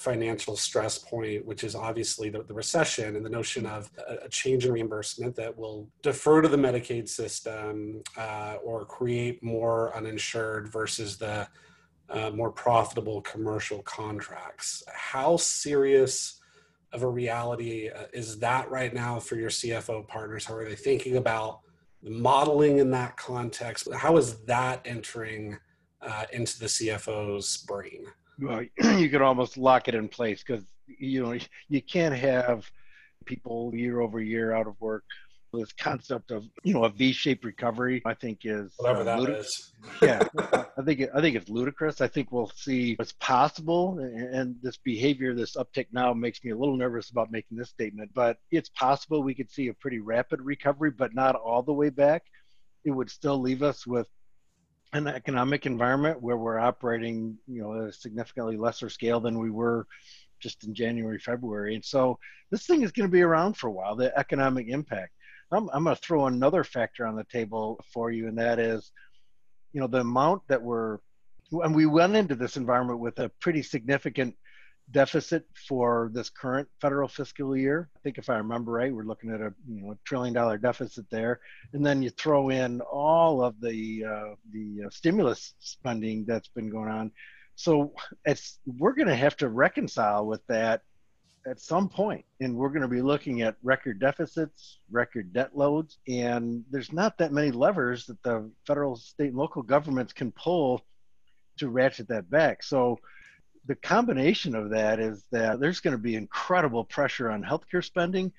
financial 0.00 0.56
stress 0.56 0.96
point, 0.96 1.44
which 1.44 1.62
is 1.62 1.74
obviously 1.74 2.30
the, 2.30 2.42
the 2.44 2.54
recession 2.54 3.16
and 3.16 3.24
the 3.24 3.28
notion 3.28 3.66
of 3.66 3.90
a, 4.08 4.24
a, 4.24 4.28
change 4.30 4.64
in 4.64 4.72
reimbursement 4.72 5.36
that 5.36 5.56
will 5.56 5.86
defer 6.02 6.40
to 6.40 6.48
the 6.48 6.56
Medicaid 6.56 7.06
system 7.06 8.02
uh, 8.16 8.54
or 8.64 8.86
create 8.86 9.42
more 9.42 9.94
uninsured 9.94 10.68
versus 10.68 11.18
the 11.18 11.46
uh, 12.08 12.30
more 12.30 12.50
profitable 12.50 13.20
commercial 13.20 13.82
contracts. 13.82 14.82
How 14.90 15.36
serious 15.36 16.40
of 16.94 17.02
a 17.02 17.08
reality 17.08 17.90
uh, 17.90 18.04
is 18.14 18.38
that 18.38 18.70
right 18.70 18.94
now 18.94 19.20
for 19.20 19.36
your 19.36 19.50
CFO 19.50 20.08
partners? 20.08 20.46
How 20.46 20.54
are 20.54 20.64
they 20.64 20.76
thinking 20.76 21.18
about 21.18 21.60
modeling 22.02 22.78
in 22.78 22.90
that 22.92 23.18
context? 23.18 23.86
How 23.92 24.16
is 24.16 24.40
that 24.46 24.80
entering 24.86 25.58
uh, 26.00 26.24
into 26.32 26.58
the 26.58 26.66
CFO's 26.66 27.58
brain? 27.58 28.06
Well, 28.40 28.62
you 28.98 29.08
could 29.08 29.22
almost 29.22 29.56
lock 29.56 29.88
it 29.88 29.94
in 29.94 30.08
place 30.08 30.42
because 30.46 30.64
you 30.86 31.22
know 31.22 31.38
you 31.68 31.82
can't 31.82 32.14
have 32.14 32.70
people 33.24 33.74
year 33.74 34.00
over 34.00 34.20
year 34.20 34.52
out 34.52 34.66
of 34.66 34.80
work. 34.80 35.04
This 35.52 35.72
concept 35.72 36.30
of 36.30 36.44
you 36.62 36.74
know 36.74 36.84
a 36.84 36.90
V-shaped 36.90 37.44
recovery, 37.44 38.02
I 38.06 38.14
think 38.14 38.40
is 38.44 38.72
whatever 38.76 39.00
uh, 39.00 39.04
that 39.04 39.18
ludic- 39.18 39.40
is. 39.40 39.72
yeah, 40.02 40.22
I 40.78 40.82
think 40.82 41.00
it, 41.00 41.10
I 41.12 41.20
think 41.20 41.34
it's 41.34 41.48
ludicrous. 41.48 42.00
I 42.00 42.06
think 42.06 42.30
we'll 42.30 42.52
see 42.54 42.94
what's 42.94 43.14
possible, 43.14 43.98
and, 43.98 44.34
and 44.34 44.56
this 44.62 44.76
behavior, 44.76 45.34
this 45.34 45.56
uptick 45.56 45.86
now 45.90 46.14
makes 46.14 46.44
me 46.44 46.52
a 46.52 46.56
little 46.56 46.76
nervous 46.76 47.10
about 47.10 47.32
making 47.32 47.56
this 47.56 47.68
statement. 47.68 48.12
But 48.14 48.38
it's 48.52 48.68
possible 48.68 49.24
we 49.24 49.34
could 49.34 49.50
see 49.50 49.68
a 49.68 49.74
pretty 49.74 49.98
rapid 49.98 50.40
recovery, 50.40 50.92
but 50.92 51.16
not 51.16 51.34
all 51.34 51.62
the 51.62 51.72
way 51.72 51.90
back. 51.90 52.22
It 52.84 52.92
would 52.92 53.10
still 53.10 53.40
leave 53.40 53.64
us 53.64 53.84
with 53.86 54.08
an 54.92 55.06
economic 55.06 55.66
environment 55.66 56.20
where 56.20 56.36
we're 56.36 56.58
operating, 56.58 57.38
you 57.46 57.62
know, 57.62 57.82
at 57.82 57.88
a 57.88 57.92
significantly 57.92 58.56
lesser 58.56 58.88
scale 58.88 59.20
than 59.20 59.38
we 59.38 59.50
were 59.50 59.86
just 60.40 60.64
in 60.64 60.74
January, 60.74 61.18
February. 61.18 61.74
And 61.74 61.84
so 61.84 62.18
this 62.50 62.66
thing 62.66 62.82
is 62.82 62.92
going 62.92 63.08
to 63.08 63.12
be 63.12 63.22
around 63.22 63.56
for 63.56 63.68
a 63.68 63.72
while, 63.72 63.94
the 63.94 64.16
economic 64.18 64.68
impact. 64.68 65.12
I'm, 65.52 65.68
I'm 65.72 65.84
going 65.84 65.96
to 65.96 66.02
throw 66.02 66.26
another 66.26 66.64
factor 66.64 67.06
on 67.06 67.16
the 67.16 67.24
table 67.24 67.84
for 67.92 68.10
you, 68.10 68.28
and 68.28 68.38
that 68.38 68.58
is, 68.58 68.92
you 69.72 69.80
know, 69.80 69.86
the 69.86 70.00
amount 70.00 70.42
that 70.48 70.62
we're, 70.62 70.98
and 71.52 71.74
we 71.74 71.86
went 71.86 72.16
into 72.16 72.34
this 72.34 72.56
environment 72.56 73.00
with 73.00 73.18
a 73.18 73.30
pretty 73.40 73.62
significant 73.62 74.36
deficit 74.92 75.44
for 75.68 76.10
this 76.12 76.30
current 76.30 76.68
federal 76.80 77.08
fiscal 77.08 77.56
year. 77.56 77.88
I 77.96 77.98
think 78.00 78.18
if 78.18 78.28
I 78.28 78.36
remember 78.36 78.72
right, 78.72 78.94
we're 78.94 79.04
looking 79.04 79.30
at 79.30 79.40
a 79.40 79.52
you 79.68 79.82
know 79.82 79.92
a 79.92 79.98
trillion 80.04 80.34
dollar 80.34 80.58
deficit 80.58 81.06
there, 81.10 81.40
and 81.72 81.84
then 81.84 82.02
you 82.02 82.10
throw 82.10 82.50
in 82.50 82.80
all 82.80 83.42
of 83.42 83.60
the 83.60 84.04
uh, 84.04 84.34
the 84.52 84.84
uh, 84.86 84.90
stimulus 84.90 85.54
spending 85.60 86.24
that's 86.26 86.48
been 86.48 86.70
going 86.70 86.90
on. 86.90 87.12
So 87.54 87.92
it's 88.24 88.58
we're 88.66 88.94
going 88.94 89.08
to 89.08 89.16
have 89.16 89.36
to 89.38 89.48
reconcile 89.48 90.26
with 90.26 90.46
that 90.46 90.82
at 91.46 91.60
some 91.60 91.88
point, 91.88 92.24
and 92.40 92.54
we're 92.54 92.68
going 92.68 92.82
to 92.82 92.88
be 92.88 93.02
looking 93.02 93.42
at 93.42 93.56
record 93.62 93.98
deficits, 93.98 94.78
record 94.90 95.32
debt 95.32 95.56
loads, 95.56 95.98
and 96.06 96.64
there's 96.70 96.92
not 96.92 97.16
that 97.18 97.32
many 97.32 97.50
levers 97.50 98.06
that 98.06 98.22
the 98.22 98.50
federal, 98.66 98.96
state, 98.96 99.28
and 99.28 99.36
local 99.36 99.62
governments 99.62 100.12
can 100.12 100.32
pull 100.32 100.82
to 101.58 101.68
ratchet 101.68 102.08
that 102.08 102.28
back. 102.30 102.62
So 102.62 102.98
the 103.66 103.74
combination 103.74 104.54
of 104.54 104.70
that 104.70 105.00
is 105.00 105.24
that 105.32 105.60
there's 105.60 105.80
going 105.80 105.92
to 105.96 106.02
be 106.02 106.16
incredible 106.16 106.84
pressure 106.84 107.30
on 107.30 107.42
healthcare 107.42 107.84
spending 107.84 108.32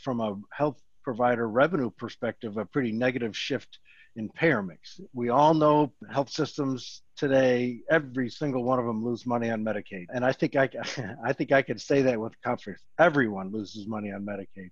from 0.00 0.20
a 0.20 0.36
health 0.52 0.80
provider 1.02 1.48
revenue 1.48 1.90
perspective, 1.90 2.56
a 2.56 2.64
pretty 2.64 2.92
negative 2.92 3.36
shift 3.36 3.78
in 4.16 4.28
payer 4.28 4.62
mix. 4.62 5.00
We 5.12 5.28
all 5.28 5.54
know 5.54 5.92
health 6.10 6.30
systems 6.30 7.02
today, 7.16 7.80
every 7.90 8.28
single 8.28 8.64
one 8.64 8.78
of 8.78 8.84
them 8.84 9.04
lose 9.04 9.24
money 9.24 9.50
on 9.50 9.64
Medicaid. 9.64 10.06
And 10.12 10.24
I 10.24 10.32
think 10.32 10.56
I, 10.56 10.68
I 11.24 11.32
think 11.32 11.52
I 11.52 11.62
could 11.62 11.80
say 11.80 12.02
that 12.02 12.20
with 12.20 12.40
confidence. 12.42 12.82
Everyone 12.98 13.50
loses 13.52 13.86
money 13.86 14.12
on 14.12 14.24
Medicaid. 14.24 14.70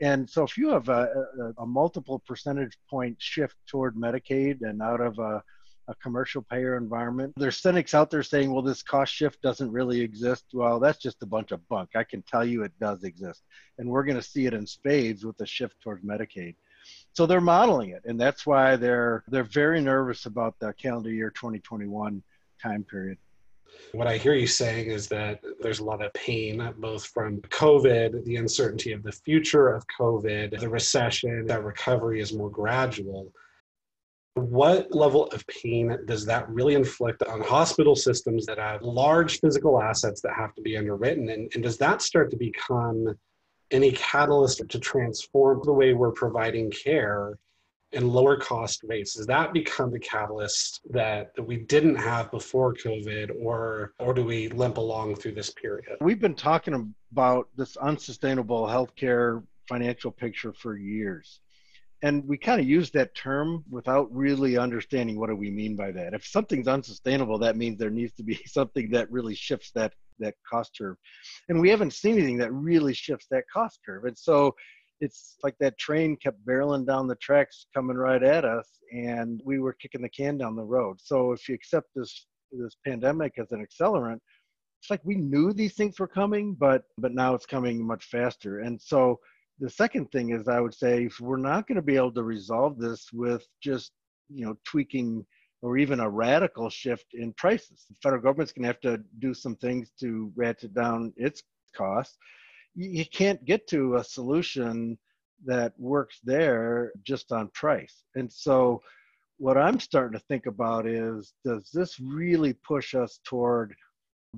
And 0.00 0.30
so 0.30 0.44
if 0.44 0.56
you 0.56 0.68
have 0.68 0.88
a, 0.88 1.52
a, 1.58 1.62
a 1.62 1.66
multiple 1.66 2.22
percentage 2.26 2.78
point 2.88 3.16
shift 3.18 3.56
toward 3.66 3.96
Medicaid 3.96 4.62
and 4.62 4.80
out 4.80 5.00
of 5.00 5.18
a 5.18 5.42
a 5.88 5.94
commercial 5.96 6.42
payer 6.42 6.76
environment. 6.76 7.32
There's 7.36 7.56
cynics 7.56 7.94
out 7.94 8.10
there 8.10 8.22
saying, 8.22 8.52
well, 8.52 8.62
this 8.62 8.82
cost 8.82 9.12
shift 9.12 9.40
doesn't 9.42 9.72
really 9.72 10.00
exist. 10.00 10.44
Well, 10.52 10.78
that's 10.78 10.98
just 10.98 11.22
a 11.22 11.26
bunch 11.26 11.50
of 11.50 11.66
bunk. 11.68 11.90
I 11.96 12.04
can 12.04 12.22
tell 12.22 12.44
you 12.44 12.62
it 12.62 12.72
does 12.78 13.04
exist. 13.04 13.42
And 13.78 13.88
we're 13.88 14.04
going 14.04 14.18
to 14.18 14.22
see 14.22 14.46
it 14.46 14.54
in 14.54 14.66
spades 14.66 15.24
with 15.24 15.36
the 15.38 15.46
shift 15.46 15.80
towards 15.80 16.04
Medicaid. 16.04 16.54
So 17.14 17.26
they're 17.26 17.40
modeling 17.40 17.90
it. 17.90 18.02
And 18.04 18.20
that's 18.20 18.46
why 18.46 18.76
they're 18.76 19.24
they're 19.28 19.44
very 19.44 19.80
nervous 19.80 20.26
about 20.26 20.54
the 20.60 20.72
calendar 20.74 21.10
year 21.10 21.30
2021 21.30 22.22
time 22.62 22.84
period. 22.84 23.18
What 23.92 24.06
I 24.06 24.16
hear 24.16 24.34
you 24.34 24.46
saying 24.46 24.90
is 24.90 25.08
that 25.08 25.40
there's 25.60 25.80
a 25.80 25.84
lot 25.84 26.02
of 26.02 26.12
pain, 26.14 26.72
both 26.78 27.06
from 27.06 27.40
COVID, 27.42 28.24
the 28.24 28.36
uncertainty 28.36 28.92
of 28.92 29.02
the 29.02 29.12
future 29.12 29.68
of 29.68 29.84
COVID, 29.98 30.58
the 30.58 30.68
recession, 30.68 31.46
that 31.46 31.64
recovery 31.64 32.20
is 32.20 32.32
more 32.32 32.50
gradual 32.50 33.32
what 34.38 34.94
level 34.94 35.26
of 35.26 35.46
pain 35.46 35.96
does 36.06 36.24
that 36.26 36.48
really 36.48 36.74
inflict 36.74 37.22
on 37.22 37.40
hospital 37.40 37.94
systems 37.94 38.46
that 38.46 38.58
have 38.58 38.82
large 38.82 39.40
physical 39.40 39.80
assets 39.80 40.20
that 40.22 40.34
have 40.34 40.54
to 40.54 40.62
be 40.62 40.76
underwritten? 40.76 41.28
And, 41.28 41.50
and 41.54 41.62
does 41.62 41.78
that 41.78 42.02
start 42.02 42.30
to 42.30 42.36
become 42.36 43.14
any 43.70 43.92
catalyst 43.92 44.62
to 44.68 44.78
transform 44.78 45.60
the 45.64 45.72
way 45.72 45.92
we're 45.92 46.12
providing 46.12 46.70
care 46.70 47.38
and 47.92 48.08
lower 48.08 48.36
cost 48.36 48.82
rates? 48.86 49.14
Does 49.14 49.26
that 49.26 49.52
become 49.52 49.90
the 49.90 49.98
catalyst 49.98 50.80
that, 50.90 51.34
that 51.36 51.42
we 51.42 51.56
didn't 51.56 51.96
have 51.96 52.30
before 52.30 52.74
COVID, 52.74 53.30
or 53.40 53.94
or 53.98 54.12
do 54.14 54.24
we 54.24 54.48
limp 54.48 54.76
along 54.76 55.16
through 55.16 55.32
this 55.32 55.50
period? 55.50 55.96
We've 56.00 56.20
been 56.20 56.34
talking 56.34 56.94
about 57.12 57.48
this 57.56 57.76
unsustainable 57.76 58.66
healthcare 58.66 59.42
financial 59.68 60.10
picture 60.10 60.52
for 60.52 60.76
years 60.76 61.40
and 62.02 62.26
we 62.26 62.38
kind 62.38 62.60
of 62.60 62.66
use 62.66 62.90
that 62.92 63.14
term 63.14 63.64
without 63.68 64.14
really 64.14 64.56
understanding 64.56 65.18
what 65.18 65.28
do 65.28 65.36
we 65.36 65.50
mean 65.50 65.74
by 65.74 65.90
that. 65.92 66.14
If 66.14 66.26
something's 66.26 66.68
unsustainable 66.68 67.38
that 67.38 67.56
means 67.56 67.78
there 67.78 67.90
needs 67.90 68.12
to 68.14 68.22
be 68.22 68.34
something 68.46 68.90
that 68.90 69.10
really 69.10 69.34
shifts 69.34 69.70
that 69.72 69.92
that 70.20 70.34
cost 70.48 70.72
curve. 70.76 70.96
And 71.48 71.60
we 71.60 71.70
haven't 71.70 71.92
seen 71.92 72.14
anything 72.14 72.38
that 72.38 72.52
really 72.52 72.92
shifts 72.94 73.26
that 73.30 73.44
cost 73.52 73.78
curve. 73.86 74.04
And 74.04 74.18
so 74.18 74.54
it's 75.00 75.36
like 75.44 75.54
that 75.60 75.78
train 75.78 76.16
kept 76.16 76.44
barreling 76.44 76.84
down 76.84 77.06
the 77.06 77.14
tracks 77.16 77.66
coming 77.72 77.96
right 77.96 78.22
at 78.22 78.44
us 78.44 78.68
and 78.92 79.40
we 79.44 79.60
were 79.60 79.72
kicking 79.74 80.02
the 80.02 80.08
can 80.08 80.36
down 80.38 80.56
the 80.56 80.64
road. 80.64 81.00
So 81.00 81.32
if 81.32 81.48
you 81.48 81.54
accept 81.54 81.88
this 81.94 82.26
this 82.50 82.76
pandemic 82.84 83.34
as 83.38 83.52
an 83.52 83.64
accelerant 83.64 84.18
it's 84.80 84.90
like 84.90 85.04
we 85.04 85.16
knew 85.16 85.52
these 85.52 85.74
things 85.74 85.98
were 85.98 86.08
coming 86.08 86.54
but 86.54 86.84
but 86.96 87.12
now 87.12 87.34
it's 87.34 87.46
coming 87.46 87.86
much 87.86 88.06
faster. 88.06 88.60
And 88.60 88.80
so 88.80 89.20
the 89.60 89.70
second 89.70 90.10
thing 90.10 90.30
is 90.30 90.48
I 90.48 90.60
would 90.60 90.74
say 90.74 91.08
we're 91.20 91.36
not 91.36 91.66
going 91.66 91.76
to 91.76 91.82
be 91.82 91.96
able 91.96 92.12
to 92.12 92.22
resolve 92.22 92.78
this 92.78 93.08
with 93.12 93.46
just 93.62 93.92
you 94.28 94.46
know 94.46 94.56
tweaking 94.64 95.24
or 95.62 95.76
even 95.76 96.00
a 96.00 96.08
radical 96.08 96.70
shift 96.70 97.06
in 97.14 97.32
prices. 97.32 97.84
The 97.88 97.96
federal 98.02 98.22
government's 98.22 98.52
going 98.52 98.62
to 98.62 98.68
have 98.68 98.80
to 98.80 99.02
do 99.18 99.34
some 99.34 99.56
things 99.56 99.90
to 100.00 100.32
ratchet 100.36 100.72
down 100.72 101.12
its 101.16 101.42
costs. 101.74 102.16
You 102.76 103.04
can't 103.06 103.44
get 103.44 103.66
to 103.68 103.96
a 103.96 104.04
solution 104.04 104.96
that 105.44 105.72
works 105.78 106.20
there 106.22 106.92
just 107.04 107.32
on 107.32 107.48
price. 107.54 108.04
And 108.14 108.32
so 108.32 108.80
what 109.38 109.56
I'm 109.56 109.80
starting 109.80 110.18
to 110.18 110.24
think 110.26 110.46
about 110.46 110.86
is 110.86 111.32
does 111.44 111.70
this 111.72 111.98
really 111.98 112.52
push 112.52 112.94
us 112.94 113.18
toward 113.24 113.74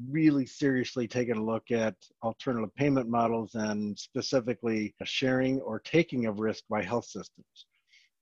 really 0.08 0.46
seriously 0.46 1.06
taken 1.06 1.36
a 1.36 1.44
look 1.44 1.70
at 1.70 1.94
alternative 2.22 2.74
payment 2.76 3.08
models 3.08 3.54
and 3.54 3.98
specifically 3.98 4.94
sharing 5.04 5.60
or 5.60 5.80
taking 5.80 6.26
of 6.26 6.40
risk 6.40 6.64
by 6.68 6.82
health 6.82 7.06
systems. 7.06 7.66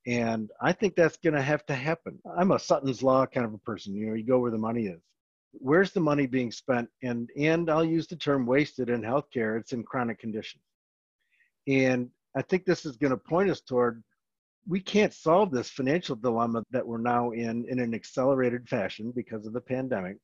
And 0.06 0.50
I 0.60 0.72
think 0.72 0.94
that's 0.94 1.18
going 1.18 1.34
to 1.34 1.42
have 1.42 1.66
to 1.66 1.74
happen. 1.74 2.18
I'm 2.36 2.52
a 2.52 2.58
Sutton's 2.58 3.02
Law 3.02 3.26
kind 3.26 3.44
of 3.44 3.54
a 3.54 3.58
person. 3.58 3.94
You 3.94 4.06
know, 4.06 4.14
you 4.14 4.24
go 4.24 4.38
where 4.38 4.50
the 4.50 4.58
money 4.58 4.86
is. 4.86 5.00
Where's 5.52 5.92
the 5.92 6.00
money 6.00 6.26
being 6.26 6.52
spent? 6.52 6.88
And 7.02 7.28
and 7.36 7.70
I'll 7.70 7.84
use 7.84 8.06
the 8.06 8.16
term 8.16 8.46
wasted 8.46 8.90
in 8.90 9.02
healthcare. 9.02 9.58
It's 9.58 9.72
in 9.72 9.82
chronic 9.82 10.18
conditions. 10.18 10.62
And 11.66 12.10
I 12.36 12.42
think 12.42 12.64
this 12.64 12.86
is 12.86 12.96
going 12.96 13.10
to 13.10 13.16
point 13.16 13.50
us 13.50 13.60
toward 13.60 14.02
we 14.66 14.80
can't 14.80 15.14
solve 15.14 15.50
this 15.50 15.70
financial 15.70 16.14
dilemma 16.16 16.62
that 16.70 16.86
we're 16.86 16.98
now 16.98 17.30
in 17.30 17.66
in 17.68 17.78
an 17.78 17.94
accelerated 17.94 18.68
fashion 18.68 19.12
because 19.14 19.46
of 19.46 19.52
the 19.52 19.60
pandemic 19.60 20.16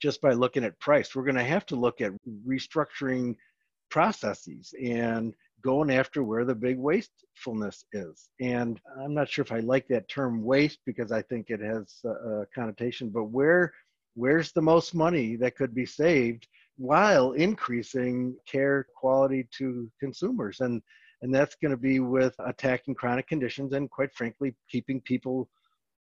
just 0.00 0.20
by 0.20 0.32
looking 0.32 0.64
at 0.64 0.78
price. 0.80 1.14
We're 1.14 1.24
going 1.24 1.36
to 1.36 1.44
have 1.44 1.66
to 1.66 1.76
look 1.76 2.00
at 2.00 2.12
restructuring 2.46 3.36
processes 3.90 4.74
and 4.82 5.34
going 5.62 5.90
after 5.90 6.22
where 6.22 6.44
the 6.44 6.54
big 6.54 6.78
wastefulness 6.78 7.84
is. 7.92 8.28
And 8.40 8.80
I'm 9.00 9.14
not 9.14 9.28
sure 9.28 9.44
if 9.44 9.52
I 9.52 9.60
like 9.60 9.88
that 9.88 10.08
term 10.08 10.44
waste 10.44 10.80
because 10.86 11.12
I 11.12 11.22
think 11.22 11.46
it 11.48 11.60
has 11.60 11.94
a, 12.04 12.46
connotation, 12.54 13.10
but 13.10 13.24
where 13.24 13.72
where's 14.14 14.52
the 14.52 14.62
most 14.62 14.94
money 14.94 15.36
that 15.36 15.56
could 15.56 15.74
be 15.74 15.84
saved 15.84 16.48
while 16.78 17.32
increasing 17.32 18.34
care 18.46 18.86
quality 18.96 19.46
to 19.58 19.90
consumers? 20.00 20.60
And 20.60 20.82
and 21.22 21.34
that's 21.34 21.56
going 21.56 21.70
to 21.70 21.76
be 21.78 21.98
with 22.00 22.34
attacking 22.38 22.94
chronic 22.94 23.26
conditions 23.26 23.72
and 23.72 23.90
quite 23.90 24.14
frankly 24.14 24.54
keeping 24.70 25.00
people 25.00 25.48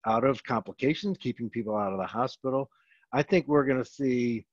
out 0.05 0.23
of 0.23 0.43
complications, 0.43 1.17
keeping 1.17 1.49
people 1.49 1.77
out 1.77 1.93
of 1.93 1.99
the 1.99 2.05
hospital. 2.05 2.69
I 3.13 3.23
think 3.23 3.47
we're 3.47 3.65
going 3.65 3.83
to 3.83 3.89
see 3.89 4.45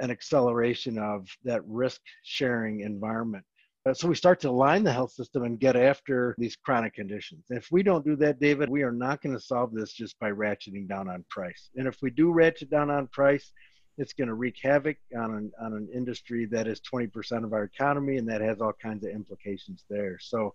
an 0.00 0.10
acceleration 0.10 0.98
of 0.98 1.28
that 1.44 1.62
risk 1.66 2.00
sharing 2.22 2.80
environment. 2.80 3.44
Uh, 3.88 3.94
so 3.94 4.06
we 4.06 4.14
start 4.14 4.40
to 4.40 4.50
align 4.50 4.84
the 4.84 4.92
health 4.92 5.12
system 5.12 5.44
and 5.44 5.58
get 5.58 5.74
after 5.74 6.34
these 6.36 6.54
chronic 6.56 6.92
conditions. 6.94 7.44
If 7.48 7.68
we 7.70 7.82
don't 7.82 8.04
do 8.04 8.14
that, 8.16 8.38
David, 8.38 8.68
we 8.68 8.82
are 8.82 8.92
not 8.92 9.22
going 9.22 9.34
to 9.34 9.40
solve 9.40 9.72
this 9.72 9.94
just 9.94 10.18
by 10.18 10.30
ratcheting 10.32 10.86
down 10.86 11.08
on 11.08 11.24
price. 11.30 11.70
And 11.76 11.88
if 11.88 11.96
we 12.02 12.10
do 12.10 12.30
ratchet 12.30 12.68
down 12.68 12.90
on 12.90 13.06
price, 13.06 13.52
it's 13.96 14.12
going 14.12 14.28
to 14.28 14.34
wreak 14.34 14.56
havoc 14.62 14.96
on 15.16 15.34
an, 15.34 15.52
on 15.60 15.72
an 15.72 15.88
industry 15.94 16.46
that 16.46 16.66
is 16.66 16.80
20% 16.92 17.44
of 17.44 17.54
our 17.54 17.64
economy 17.64 18.18
and 18.18 18.28
that 18.28 18.42
has 18.42 18.60
all 18.60 18.72
kinds 18.72 19.04
of 19.04 19.12
implications 19.12 19.84
there. 19.88 20.18
So 20.20 20.54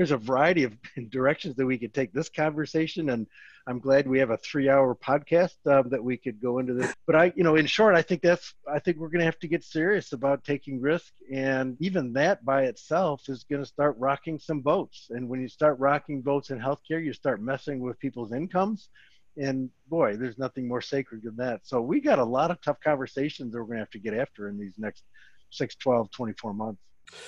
there's 0.00 0.12
a 0.12 0.16
variety 0.16 0.64
of 0.64 0.74
directions 1.10 1.56
that 1.56 1.66
we 1.66 1.76
could 1.76 1.92
take 1.92 2.10
this 2.14 2.30
conversation 2.30 3.10
and 3.10 3.26
i'm 3.66 3.78
glad 3.78 4.08
we 4.08 4.18
have 4.18 4.30
a 4.30 4.38
three 4.38 4.66
hour 4.66 4.94
podcast 4.94 5.56
um, 5.66 5.90
that 5.90 6.02
we 6.02 6.16
could 6.16 6.40
go 6.40 6.58
into 6.58 6.72
this. 6.72 6.94
But 7.06 7.16
i 7.16 7.32
you 7.36 7.44
know 7.44 7.56
in 7.56 7.66
short 7.66 7.94
i 7.94 8.00
think 8.00 8.22
that's 8.22 8.54
i 8.66 8.78
think 8.78 8.96
we're 8.96 9.10
going 9.10 9.18
to 9.18 9.26
have 9.26 9.38
to 9.40 9.46
get 9.46 9.62
serious 9.62 10.14
about 10.14 10.42
taking 10.42 10.80
risk 10.80 11.12
and 11.30 11.76
even 11.80 12.14
that 12.14 12.42
by 12.46 12.62
itself 12.62 13.28
is 13.28 13.44
going 13.44 13.60
to 13.60 13.68
start 13.68 13.94
rocking 13.98 14.38
some 14.38 14.60
boats. 14.60 15.08
And 15.10 15.28
when 15.28 15.42
you 15.42 15.48
start 15.48 15.78
rocking 15.78 16.22
boats 16.22 16.48
in 16.48 16.58
healthcare 16.58 17.04
you 17.04 17.12
start 17.12 17.42
messing 17.42 17.80
with 17.80 17.98
people's 17.98 18.32
incomes 18.32 18.88
and 19.36 19.68
boy 19.88 20.16
there's 20.16 20.38
nothing 20.38 20.66
more 20.66 20.80
sacred 20.80 21.24
than 21.24 21.36
that. 21.36 21.60
So 21.64 21.82
we 21.82 22.00
got 22.00 22.18
a 22.18 22.24
lot 22.24 22.50
of 22.50 22.62
tough 22.62 22.80
conversations 22.82 23.52
that 23.52 23.58
we're 23.58 23.66
going 23.66 23.76
to 23.76 23.82
have 23.82 23.90
to 23.90 23.98
get 23.98 24.14
after 24.14 24.48
in 24.48 24.58
these 24.58 24.78
next 24.78 25.04
6 25.50 25.74
12 25.74 26.10
24 26.10 26.54
months 26.54 26.80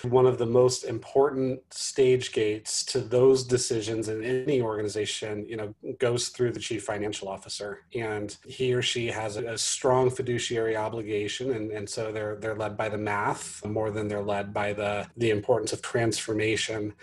one 0.02 0.26
of 0.26 0.38
the 0.38 0.46
most 0.46 0.84
important 0.84 1.60
stage 1.72 2.32
gates 2.32 2.84
to 2.84 3.00
those 3.00 3.44
decisions 3.44 4.08
in 4.08 4.22
any 4.24 4.60
organization 4.60 5.46
you 5.48 5.56
know 5.56 5.74
goes 5.98 6.28
through 6.28 6.52
the 6.52 6.60
chief 6.60 6.84
financial 6.84 7.28
officer. 7.28 7.84
And 7.94 8.36
he 8.46 8.74
or 8.74 8.82
she 8.82 9.08
has 9.08 9.36
a, 9.36 9.56
strong 9.58 10.10
fiduciary 10.10 10.76
obligation 10.76 11.52
and, 11.52 11.70
and 11.70 11.88
so 11.88 12.12
they're 12.12 12.36
they're 12.36 12.56
led 12.56 12.76
by 12.76 12.88
the 12.88 12.98
math 12.98 13.64
more 13.64 13.90
than 13.90 14.08
they're 14.08 14.22
led 14.22 14.52
by 14.52 14.72
the 14.72 15.06
the 15.16 15.30
importance 15.30 15.72
of 15.72 15.82
transformation 15.82 16.94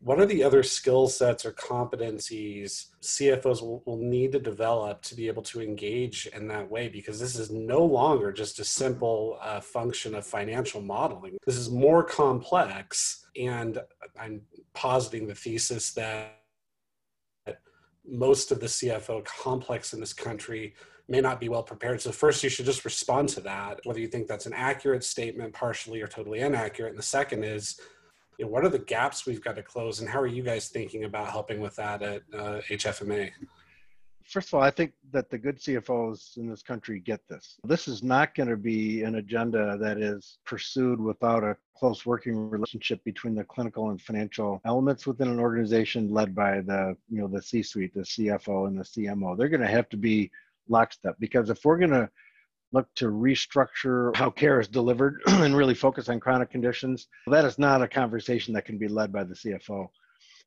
what 0.00 0.20
are 0.20 0.26
the 0.26 0.44
other 0.44 0.62
skill 0.62 1.08
sets 1.08 1.44
or 1.44 1.52
competencies 1.52 2.86
CFOs 3.02 3.62
will, 3.62 3.82
will, 3.86 3.96
need 3.96 4.32
to 4.32 4.38
develop 4.38 5.02
to 5.02 5.14
be 5.14 5.26
able 5.26 5.42
to 5.44 5.60
engage 5.60 6.26
in 6.26 6.46
that 6.48 6.70
way? 6.70 6.88
Because 6.88 7.18
this 7.18 7.36
is 7.36 7.50
no 7.50 7.84
longer 7.84 8.32
just 8.32 8.58
a 8.58 8.64
simple 8.64 9.38
uh, 9.40 9.60
function 9.60 10.14
of 10.14 10.26
financial 10.26 10.80
modeling. 10.80 11.36
This 11.46 11.56
is 11.56 11.70
more 11.70 12.04
complex. 12.04 13.26
And 13.36 13.78
I'm 14.20 14.42
positing 14.74 15.26
the 15.26 15.34
thesis 15.34 15.92
that 15.94 16.36
most 18.06 18.52
of 18.52 18.60
the 18.60 18.66
CFO 18.66 19.24
complex 19.24 19.92
in 19.92 20.00
this 20.00 20.12
country 20.12 20.74
may 21.08 21.20
not 21.20 21.40
be 21.40 21.48
well 21.48 21.62
prepared. 21.62 22.00
So, 22.00 22.12
first, 22.12 22.42
you 22.42 22.50
should 22.50 22.66
just 22.66 22.84
respond 22.84 23.28
to 23.30 23.40
that, 23.42 23.80
whether 23.84 24.00
you 24.00 24.08
think 24.08 24.26
that's 24.26 24.46
an 24.46 24.52
accurate 24.52 25.04
statement, 25.04 25.52
partially 25.52 26.00
or 26.00 26.06
totally 26.06 26.40
inaccurate. 26.40 26.90
And 26.90 26.98
the 26.98 27.02
second 27.02 27.44
is, 27.44 27.80
you 28.38 28.44
know, 28.44 28.50
what 28.50 28.64
are 28.64 28.68
the 28.68 28.78
gaps 28.78 29.26
we've 29.26 29.42
got 29.42 29.56
to 29.56 29.62
close 29.62 30.00
and 30.00 30.08
how 30.08 30.20
are 30.20 30.26
you 30.26 30.42
guys 30.42 30.68
thinking 30.68 31.04
about 31.04 31.30
helping 31.30 31.60
with 31.60 31.76
that 31.76 32.02
at 32.02 32.22
uh, 32.34 32.60
hfma 32.70 33.30
first 34.24 34.48
of 34.48 34.54
all 34.54 34.62
i 34.62 34.70
think 34.70 34.92
that 35.12 35.30
the 35.30 35.38
good 35.38 35.58
cfos 35.58 36.36
in 36.36 36.48
this 36.48 36.62
country 36.62 36.98
get 36.98 37.20
this. 37.28 37.58
This 37.64 37.88
is 37.88 38.02
not 38.02 38.34
going 38.34 38.48
to 38.48 38.56
be 38.56 39.02
an 39.02 39.16
agenda 39.16 39.76
that 39.78 39.98
is 39.98 40.38
pursued 40.44 41.00
without 41.00 41.44
a 41.44 41.56
close 41.76 42.04
working 42.04 42.50
relationship 42.50 43.02
between 43.04 43.34
the 43.34 43.44
clinical 43.44 43.90
and 43.90 44.00
financial 44.00 44.60
elements 44.64 45.06
within 45.06 45.28
an 45.28 45.38
organization 45.38 46.12
led 46.12 46.34
by 46.34 46.60
the 46.60 46.96
you 47.10 47.20
know 47.20 47.28
the 47.28 47.42
c 47.42 47.62
suite 47.62 47.94
the 47.94 48.00
cfo 48.00 48.66
and 48.66 48.78
the 48.78 48.84
cmo 48.84 49.36
they're 49.36 49.48
going 49.48 49.60
to 49.60 49.66
have 49.66 49.88
to 49.88 49.96
be 49.96 50.30
lockstep 50.68 51.16
because 51.20 51.50
if 51.50 51.64
we're 51.64 51.78
going 51.78 51.90
to 51.90 52.08
look 52.76 52.94
to 52.94 53.06
restructure 53.06 54.14
how 54.14 54.28
care 54.28 54.60
is 54.60 54.68
delivered 54.68 55.22
and 55.26 55.56
really 55.56 55.74
focus 55.74 56.10
on 56.10 56.20
chronic 56.20 56.50
conditions. 56.50 57.08
That 57.26 57.46
is 57.46 57.58
not 57.58 57.80
a 57.80 57.88
conversation 57.88 58.52
that 58.52 58.66
can 58.66 58.76
be 58.76 58.86
led 58.86 59.10
by 59.10 59.24
the 59.24 59.34
CFO. 59.34 59.88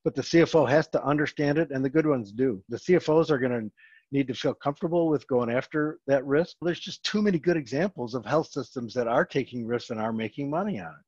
But 0.04 0.14
the 0.14 0.22
CFO 0.22 0.70
has 0.70 0.88
to 0.90 1.04
understand 1.04 1.58
it, 1.58 1.72
and 1.72 1.84
the 1.84 1.90
good 1.90 2.06
ones 2.06 2.32
do. 2.32 2.64
The 2.70 2.78
CFOs 2.78 3.32
are 3.32 3.40
going 3.40 3.52
to 3.52 3.72
need 4.12 4.28
to 4.28 4.36
feel 4.36 4.54
comfortable 4.54 5.10
with 5.10 5.28
going 5.28 5.50
after 5.50 6.00
that 6.06 6.26
risk. 6.26 6.56
There's 6.62 6.80
just 6.80 7.04
too 7.04 7.22
many 7.24 7.40
good 7.40 7.58
examples 7.58 8.14
of 8.14 8.26
health 8.26 8.50
systems 8.52 8.94
that 8.94 9.08
are 9.08 9.26
taking 9.26 9.66
risks 9.66 9.90
and 9.90 10.00
are 10.00 10.14
making 10.14 10.52
money 10.52 10.80
on 10.80 10.88
it. 10.88 11.06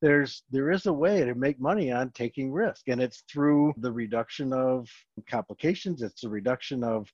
There's 0.00 0.42
there 0.50 0.70
is 0.70 0.86
a 0.86 0.92
way 0.92 1.24
to 1.24 1.34
make 1.34 1.60
money 1.60 1.92
on 1.92 2.10
taking 2.10 2.52
risk, 2.52 2.88
and 2.88 3.00
it's 3.00 3.22
through 3.30 3.74
the 3.78 3.92
reduction 3.92 4.52
of 4.52 4.88
complications. 5.30 6.02
It's 6.02 6.22
the 6.22 6.28
reduction 6.28 6.82
of 6.82 7.10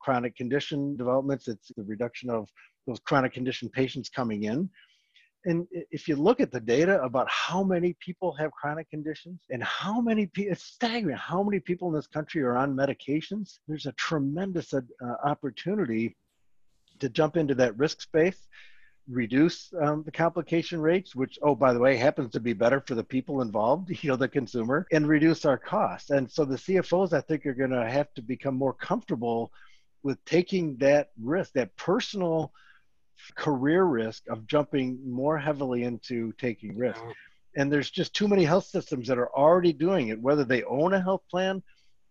chronic 0.00 0.36
condition 0.36 0.96
developments. 0.96 1.48
It's 1.48 1.70
the 1.76 1.84
reduction 1.84 2.30
of 2.30 2.48
those 2.86 3.00
chronic 3.00 3.32
condition 3.32 3.68
patients 3.68 4.08
coming 4.08 4.44
in. 4.44 4.68
And 5.44 5.66
if 5.92 6.08
you 6.08 6.16
look 6.16 6.40
at 6.40 6.50
the 6.50 6.60
data 6.60 7.00
about 7.02 7.28
how 7.30 7.62
many 7.62 7.94
people 8.00 8.32
have 8.32 8.50
chronic 8.50 8.90
conditions 8.90 9.40
and 9.48 9.62
how 9.62 10.00
many 10.00 10.26
people, 10.26 10.52
it's 10.52 10.64
staggering 10.64 11.16
how 11.16 11.42
many 11.44 11.60
people 11.60 11.86
in 11.88 11.94
this 11.94 12.08
country 12.08 12.42
are 12.42 12.56
on 12.56 12.74
medications. 12.74 13.60
There's 13.68 13.86
a 13.86 13.92
tremendous 13.92 14.74
uh, 14.74 14.80
opportunity 15.24 16.16
to 16.98 17.08
jump 17.08 17.36
into 17.36 17.54
that 17.54 17.78
risk 17.78 18.00
space, 18.00 18.48
reduce 19.08 19.72
um, 19.80 20.02
the 20.04 20.10
complication 20.10 20.80
rates, 20.80 21.14
which, 21.14 21.38
oh, 21.42 21.54
by 21.54 21.72
the 21.72 21.78
way, 21.78 21.96
happens 21.96 22.32
to 22.32 22.40
be 22.40 22.52
better 22.52 22.80
for 22.80 22.96
the 22.96 23.04
people 23.04 23.40
involved, 23.40 23.90
you 24.02 24.10
know, 24.10 24.16
the 24.16 24.28
consumer, 24.28 24.84
and 24.90 25.06
reduce 25.06 25.44
our 25.44 25.58
costs. 25.58 26.10
And 26.10 26.28
so 26.28 26.44
the 26.44 26.56
CFOs, 26.56 27.12
I 27.12 27.20
think, 27.20 27.46
are 27.46 27.54
going 27.54 27.70
to 27.70 27.88
have 27.88 28.12
to 28.14 28.22
become 28.22 28.56
more 28.56 28.74
comfortable 28.74 29.52
with 30.02 30.24
taking 30.24 30.76
that 30.78 31.10
risk, 31.22 31.52
that 31.52 31.76
personal 31.76 32.52
career 33.34 33.84
risk 33.84 34.24
of 34.28 34.46
jumping 34.46 34.98
more 35.04 35.38
heavily 35.38 35.84
into 35.84 36.32
taking 36.32 36.76
risk. 36.76 37.00
And 37.56 37.72
there's 37.72 37.90
just 37.90 38.14
too 38.14 38.28
many 38.28 38.44
health 38.44 38.66
systems 38.66 39.08
that 39.08 39.18
are 39.18 39.34
already 39.34 39.72
doing 39.72 40.08
it, 40.08 40.20
whether 40.20 40.44
they 40.44 40.62
own 40.64 40.92
a 40.92 41.00
health 41.00 41.22
plan 41.30 41.62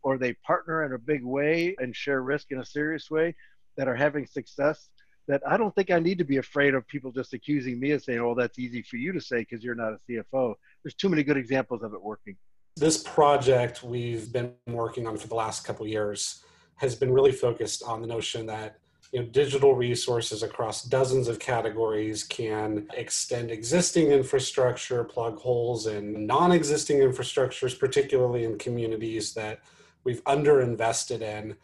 or 0.02 0.18
they 0.18 0.34
partner 0.46 0.86
in 0.86 0.94
a 0.94 0.98
big 0.98 1.24
way 1.24 1.76
and 1.80 1.96
share 1.96 2.22
risk 2.22 2.52
in 2.52 2.60
a 2.60 2.66
serious 2.66 3.10
way 3.12 3.36
that 3.78 3.88
are 3.88 3.96
having 3.96 4.26
success. 4.26 4.90
That 5.28 5.42
I 5.48 5.58
don't 5.58 5.74
think 5.74 5.90
I 5.90 6.00
need 6.00 6.20
to 6.20 6.24
be 6.24 6.38
afraid 6.38 6.76
of 6.76 6.88
people 6.88 7.12
just 7.12 7.34
accusing 7.34 7.80
me 7.80 7.92
of 7.92 8.04
saying, 8.04 8.20
oh, 8.20 8.36
that's 8.36 8.60
easy 8.60 8.84
for 8.84 8.98
you 8.98 9.12
to 9.12 9.20
say 9.20 9.40
because 9.40 9.64
you're 9.64 9.74
not 9.74 9.94
a 9.94 10.00
CFO. 10.08 10.54
There's 10.84 10.94
too 10.94 11.10
many 11.10 11.24
good 11.24 11.38
examples 11.38 11.82
of 11.82 11.94
it 11.94 12.02
working. 12.02 12.36
This 12.76 13.02
project 13.02 13.84
we've 13.84 14.32
been 14.32 14.54
working 14.68 15.08
on 15.08 15.18
for 15.18 15.28
the 15.28 15.36
last 15.36 15.66
couple 15.66 15.88
years 15.88 16.44
has 16.76 16.94
been 16.94 17.12
really 17.12 17.32
focused 17.32 17.82
on 17.84 18.02
the 18.02 18.08
notion 18.08 18.46
that 18.48 18.80
you 19.16 19.22
know, 19.22 19.28
digital 19.28 19.74
resources 19.74 20.44
across 20.44 20.84
dozens 20.84 21.30
of 21.30 21.40
categories 21.40 22.22
can 22.26 22.86
extend 22.98 23.50
existing 23.50 24.12
infrastructure, 24.12 25.06
plug 25.06 25.40
holes 25.40 25.88
in 25.88 26.26
non-existing 26.26 26.98
infrastructures, 26.98 27.80
particularly 27.80 28.44
in 28.44 28.58
communities 28.58 29.34
that 29.34 29.62
we've 30.04 30.22
underinvested 30.26 31.22
in. 31.22 31.56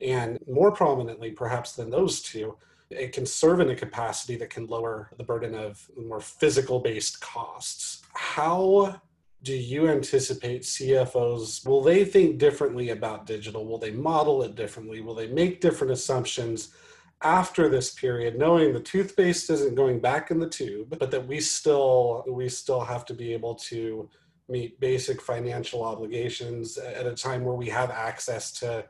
And 0.00 0.36
more 0.48 0.72
prominently, 0.72 1.30
perhaps 1.30 1.74
than 1.74 1.90
those 1.90 2.20
two, 2.22 2.56
it 2.90 3.12
can 3.12 3.24
serve 3.24 3.60
in 3.60 3.70
a 3.70 3.76
capacity 3.76 4.34
that 4.38 4.50
can 4.50 4.66
lower 4.66 5.08
the 5.16 5.22
burden 5.22 5.54
of 5.54 5.88
more 5.96 6.18
physical 6.18 6.80
based 6.80 7.20
costs. 7.20 8.02
How 8.14 9.00
do 9.44 9.54
you 9.54 9.88
anticipate 9.88 10.62
CFOs 10.62 11.64
will 11.64 11.82
they 11.82 12.04
think 12.04 12.38
differently 12.38 12.90
about 12.90 13.26
digital? 13.26 13.64
Will 13.64 13.78
they 13.78 13.92
model 13.92 14.42
it 14.42 14.56
differently? 14.56 15.02
Will 15.02 15.14
they 15.14 15.28
make 15.28 15.60
different 15.60 15.92
assumptions 15.92 16.72
after 17.22 17.68
this 17.68 17.94
period 17.94 18.38
knowing 18.38 18.72
the 18.72 18.80
toothpaste 18.80 19.48
isn't 19.50 19.74
going 19.74 19.98
back 19.98 20.30
in 20.30 20.38
the 20.38 20.48
tube 20.48 20.94
but 20.98 21.10
that 21.10 21.26
we 21.26 21.40
still 21.40 22.24
we 22.28 22.48
still 22.48 22.80
have 22.80 23.04
to 23.04 23.14
be 23.14 23.32
able 23.32 23.54
to 23.54 24.08
meet 24.48 24.78
basic 24.80 25.20
financial 25.20 25.82
obligations 25.82 26.78
at 26.78 27.06
a 27.06 27.14
time 27.14 27.44
where 27.44 27.54
we 27.54 27.68
have 27.68 27.90
access 27.90 28.52
to 28.52 28.84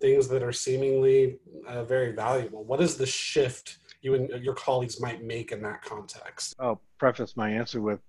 things 0.00 0.26
that 0.28 0.42
are 0.42 0.52
seemingly 0.52 1.38
uh, 1.66 1.84
very 1.84 2.12
valuable. 2.12 2.64
What 2.64 2.82
is 2.82 2.96
the 2.96 3.06
shift 3.06 3.78
you 4.02 4.14
and 4.14 4.28
your 4.42 4.54
colleagues 4.54 5.00
might 5.00 5.22
make 5.22 5.52
in 5.52 5.62
that 5.62 5.82
context? 5.82 6.54
I'll 6.58 6.82
preface 6.98 7.36
my 7.36 7.50
answer 7.50 7.80
with 7.80 8.00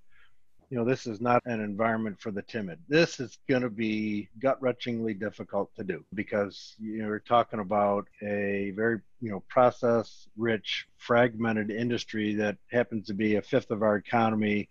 you 0.73 0.79
know, 0.79 0.85
this 0.85 1.05
is 1.05 1.21
not 1.21 1.39
an 1.45 1.61
environment 1.61 2.19
for 2.19 2.31
the 2.31 2.41
timid. 2.41 2.79
This 2.89 3.19
is 3.19 3.37
going 3.47 3.61
to 3.61 3.69
be 3.69 4.27
gut 4.39 4.59
wrenchingly 4.59 5.13
difficult 5.19 5.69
to 5.75 5.83
do 5.83 6.03
because 6.15 6.73
you're 6.79 7.19
talking 7.19 7.59
about 7.59 8.07
a 8.23 8.73
very, 8.75 8.99
you 9.21 9.29
know, 9.29 9.43
process 9.49 10.27
rich, 10.35 10.87
fragmented 10.97 11.69
industry 11.69 12.33
that 12.37 12.57
happens 12.71 13.05
to 13.05 13.13
be 13.13 13.35
a 13.35 13.41
fifth 13.43 13.69
of 13.69 13.83
our 13.83 13.97
economy. 13.97 14.67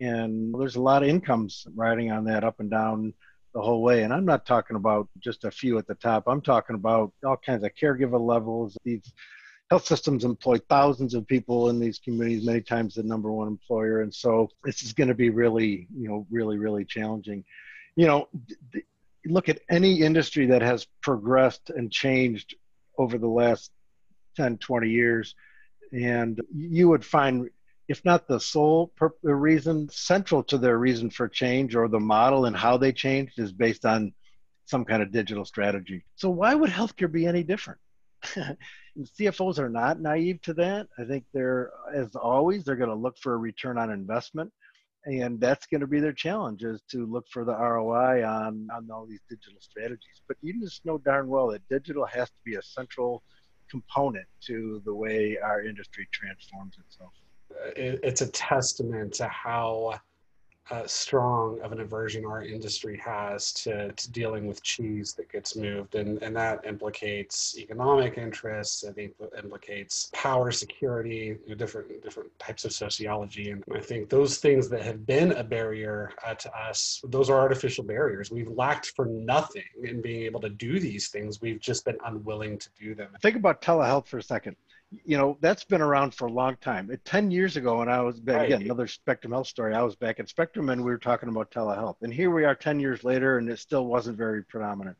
And 0.00 0.54
there's 0.58 0.76
a 0.76 0.80
lot 0.80 1.02
of 1.02 1.10
incomes 1.10 1.66
riding 1.74 2.10
on 2.10 2.24
that 2.24 2.42
up 2.42 2.60
and 2.60 2.70
down 2.70 3.12
the 3.52 3.60
whole 3.60 3.82
way. 3.82 4.02
And 4.02 4.14
I'm 4.14 4.24
not 4.24 4.46
talking 4.46 4.76
about 4.76 5.10
just 5.18 5.44
a 5.44 5.50
few 5.50 5.76
at 5.76 5.86
the 5.86 5.94
top. 5.94 6.24
I'm 6.26 6.40
talking 6.40 6.74
about 6.74 7.12
all 7.22 7.36
kinds 7.36 7.64
of 7.64 7.72
caregiver 7.78 8.18
levels. 8.18 8.78
These 8.82 9.12
health 9.70 9.86
systems 9.86 10.24
employ 10.24 10.58
thousands 10.68 11.14
of 11.14 11.26
people 11.26 11.70
in 11.70 11.80
these 11.80 11.98
communities, 11.98 12.44
many 12.44 12.60
times 12.60 12.94
the 12.94 13.02
number 13.02 13.32
one 13.32 13.48
employer. 13.48 14.02
And 14.02 14.14
so 14.14 14.48
this 14.62 14.82
is 14.82 14.92
going 14.92 15.08
to 15.08 15.14
be 15.14 15.30
really, 15.30 15.88
you 15.96 16.08
know, 16.08 16.26
really, 16.30 16.58
really 16.58 16.84
challenging. 16.84 17.44
You 17.96 18.06
know, 18.06 18.28
th- 18.72 18.84
look 19.26 19.48
at 19.48 19.60
any 19.70 20.02
industry 20.02 20.46
that 20.46 20.62
has 20.62 20.86
progressed 21.02 21.70
and 21.70 21.90
changed 21.90 22.56
over 22.98 23.16
the 23.16 23.28
last 23.28 23.70
10, 24.36 24.58
20 24.58 24.88
years, 24.88 25.34
and 25.92 26.40
you 26.54 26.88
would 26.88 27.04
find, 27.04 27.48
if 27.88 28.04
not 28.04 28.28
the 28.28 28.40
sole 28.40 28.92
pur- 28.96 29.14
reason, 29.22 29.88
central 29.90 30.42
to 30.44 30.58
their 30.58 30.78
reason 30.78 31.08
for 31.08 31.28
change 31.28 31.74
or 31.74 31.88
the 31.88 32.00
model 32.00 32.44
and 32.44 32.56
how 32.56 32.76
they 32.76 32.92
changed 32.92 33.38
is 33.38 33.52
based 33.52 33.86
on 33.86 34.12
some 34.66 34.84
kind 34.84 35.02
of 35.02 35.10
digital 35.10 35.44
strategy. 35.44 36.04
So 36.16 36.28
why 36.30 36.54
would 36.54 36.70
healthcare 36.70 37.10
be 37.10 37.26
any 37.26 37.42
different? 37.42 37.80
CFOs 39.00 39.58
are 39.58 39.68
not 39.68 40.00
naive 40.00 40.40
to 40.42 40.54
that. 40.54 40.88
I 40.98 41.04
think 41.04 41.24
they're, 41.32 41.72
as 41.94 42.14
always, 42.14 42.64
they're 42.64 42.76
going 42.76 42.90
to 42.90 42.94
look 42.94 43.18
for 43.18 43.34
a 43.34 43.38
return 43.38 43.78
on 43.78 43.90
investment. 43.90 44.52
And 45.06 45.38
that's 45.38 45.66
going 45.66 45.82
to 45.82 45.86
be 45.86 46.00
their 46.00 46.12
challenge 46.12 46.64
is 46.64 46.82
to 46.90 47.04
look 47.04 47.26
for 47.30 47.44
the 47.44 47.52
ROI 47.52 48.24
on, 48.24 48.68
on 48.74 48.88
all 48.90 49.06
these 49.06 49.20
digital 49.28 49.58
strategies. 49.60 50.22
But 50.26 50.38
you 50.40 50.58
just 50.60 50.86
know 50.86 50.98
darn 50.98 51.28
well 51.28 51.48
that 51.48 51.68
digital 51.68 52.06
has 52.06 52.30
to 52.30 52.36
be 52.44 52.54
a 52.54 52.62
central 52.62 53.22
component 53.70 54.26
to 54.46 54.80
the 54.84 54.94
way 54.94 55.36
our 55.42 55.62
industry 55.62 56.08
transforms 56.12 56.76
itself. 56.78 57.12
It's 57.76 58.22
a 58.22 58.28
testament 58.28 59.12
to 59.14 59.28
how 59.28 60.00
uh, 60.70 60.86
strong 60.86 61.60
of 61.60 61.72
an 61.72 61.80
aversion 61.80 62.24
our 62.24 62.42
industry 62.42 62.96
has 63.04 63.52
to, 63.52 63.92
to 63.92 64.10
dealing 64.12 64.46
with 64.46 64.62
cheese 64.62 65.12
that 65.14 65.30
gets 65.30 65.56
moved. 65.56 65.94
And, 65.94 66.22
and 66.22 66.34
that 66.36 66.64
implicates 66.64 67.56
economic 67.58 68.16
interests, 68.16 68.84
I 68.84 68.92
think 68.92 69.12
implicates 69.36 70.10
power 70.12 70.50
security, 70.50 71.36
you 71.44 71.50
know, 71.50 71.54
different, 71.54 72.02
different 72.02 72.36
types 72.38 72.64
of 72.64 72.72
sociology. 72.72 73.50
And 73.50 73.62
I 73.74 73.80
think 73.80 74.08
those 74.08 74.38
things 74.38 74.68
that 74.70 74.82
have 74.82 75.06
been 75.06 75.32
a 75.32 75.44
barrier 75.44 76.12
uh, 76.26 76.34
to 76.34 76.56
us, 76.56 77.02
those 77.08 77.28
are 77.28 77.38
artificial 77.38 77.84
barriers. 77.84 78.30
We've 78.30 78.50
lacked 78.50 78.92
for 78.96 79.06
nothing 79.06 79.62
in 79.82 80.00
being 80.00 80.22
able 80.22 80.40
to 80.40 80.50
do 80.50 80.80
these 80.80 81.08
things. 81.08 81.40
We've 81.40 81.60
just 81.60 81.84
been 81.84 81.98
unwilling 82.06 82.58
to 82.58 82.68
do 82.80 82.94
them. 82.94 83.08
Think 83.20 83.36
about 83.36 83.60
telehealth 83.60 84.06
for 84.06 84.18
a 84.18 84.22
second 84.22 84.56
you 85.04 85.16
know 85.16 85.38
that's 85.40 85.64
been 85.64 85.80
around 85.80 86.14
for 86.14 86.26
a 86.26 86.32
long 86.32 86.56
time. 86.60 86.90
10 87.04 87.30
years 87.30 87.56
ago, 87.56 87.78
when 87.78 87.88
I 87.88 88.00
was 88.00 88.20
back, 88.20 88.46
again 88.46 88.62
another 88.62 88.86
Spectrum 88.86 89.32
Health 89.32 89.46
story, 89.46 89.74
I 89.74 89.82
was 89.82 89.96
back 89.96 90.20
at 90.20 90.28
Spectrum 90.28 90.68
and 90.68 90.84
we 90.84 90.90
were 90.90 90.98
talking 90.98 91.28
about 91.28 91.50
telehealth, 91.50 91.96
and 92.02 92.12
here 92.12 92.30
we 92.30 92.44
are 92.44 92.54
10 92.54 92.80
years 92.80 93.04
later, 93.04 93.38
and 93.38 93.48
it 93.48 93.58
still 93.58 93.86
wasn't 93.86 94.16
very 94.16 94.44
predominant. 94.44 94.96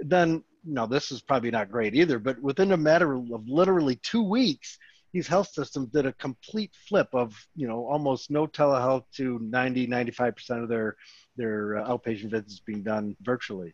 Then, 0.00 0.42
no, 0.64 0.86
this 0.86 1.12
is 1.12 1.20
probably 1.20 1.50
not 1.50 1.70
great 1.70 1.94
either, 1.94 2.18
but 2.18 2.40
within 2.40 2.72
a 2.72 2.76
matter 2.76 3.14
of 3.14 3.48
literally 3.48 3.96
two 3.96 4.22
weeks, 4.22 4.78
these 5.14 5.28
health 5.28 5.48
systems 5.52 5.90
did 5.90 6.06
a 6.06 6.12
complete 6.14 6.72
flip 6.88 7.08
of 7.12 7.32
you 7.54 7.68
know 7.68 7.86
almost 7.86 8.30
no 8.30 8.46
telehealth 8.46 9.04
to 9.14 9.38
90 9.38 9.86
95% 9.86 10.62
of 10.62 10.68
their 10.68 10.96
their 11.36 11.78
uh, 11.78 11.88
outpatient 11.88 12.30
visits 12.32 12.60
being 12.66 12.82
done 12.82 13.16
virtually 13.22 13.72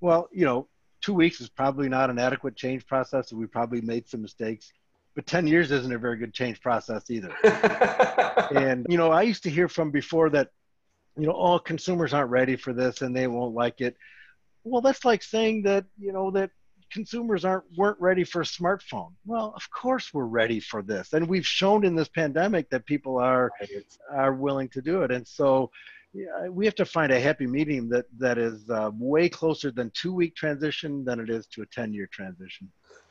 well 0.00 0.28
you 0.32 0.44
know 0.44 0.68
two 1.00 1.14
weeks 1.14 1.40
is 1.40 1.48
probably 1.48 1.88
not 1.88 2.10
an 2.10 2.18
adequate 2.18 2.56
change 2.56 2.86
process. 2.86 3.32
We 3.32 3.46
probably 3.46 3.80
made 3.80 4.08
some 4.08 4.22
mistakes, 4.22 4.72
but 5.14 5.26
10 5.26 5.46
years 5.46 5.70
isn't 5.70 5.92
a 5.92 5.98
very 5.98 6.16
good 6.16 6.32
change 6.32 6.60
process 6.60 7.10
either. 7.10 7.34
and, 8.54 8.86
you 8.88 8.96
know, 8.96 9.10
I 9.10 9.22
used 9.22 9.42
to 9.44 9.50
hear 9.50 9.68
from 9.68 9.90
before 9.90 10.30
that, 10.30 10.50
you 11.16 11.26
know, 11.26 11.32
all 11.32 11.56
oh, 11.56 11.58
consumers 11.58 12.14
aren't 12.14 12.30
ready 12.30 12.56
for 12.56 12.72
this 12.72 13.02
and 13.02 13.14
they 13.14 13.26
won't 13.26 13.54
like 13.54 13.80
it. 13.80 13.96
Well, 14.64 14.82
that's 14.82 15.04
like 15.04 15.22
saying 15.22 15.62
that, 15.62 15.84
you 15.98 16.12
know, 16.12 16.30
that 16.32 16.50
consumers 16.90 17.44
aren't 17.44 17.64
weren't 17.76 18.00
ready 18.00 18.24
for 18.24 18.40
a 18.40 18.44
smartphone. 18.44 19.12
Well, 19.26 19.52
of 19.54 19.70
course 19.70 20.12
we're 20.12 20.24
ready 20.24 20.60
for 20.60 20.82
this. 20.82 21.12
And 21.12 21.28
we've 21.28 21.46
shown 21.46 21.84
in 21.84 21.94
this 21.94 22.08
pandemic 22.08 22.70
that 22.70 22.86
people 22.86 23.18
are 23.18 23.50
are 24.10 24.34
willing 24.34 24.68
to 24.70 24.82
do 24.82 25.02
it. 25.02 25.10
And 25.10 25.26
so 25.26 25.70
yeah, 26.14 26.48
we 26.48 26.64
have 26.64 26.74
to 26.76 26.84
find 26.84 27.12
a 27.12 27.20
happy 27.20 27.46
medium 27.46 27.88
that 27.90 28.06
that 28.18 28.38
is 28.38 28.68
uh, 28.70 28.90
way 28.94 29.28
closer 29.28 29.70
than 29.70 29.90
two 29.94 30.12
week 30.12 30.34
transition 30.34 31.04
than 31.04 31.20
it 31.20 31.30
is 31.30 31.46
to 31.48 31.62
a 31.62 31.66
10 31.66 31.92
year 31.92 32.08
transition. 32.12 32.70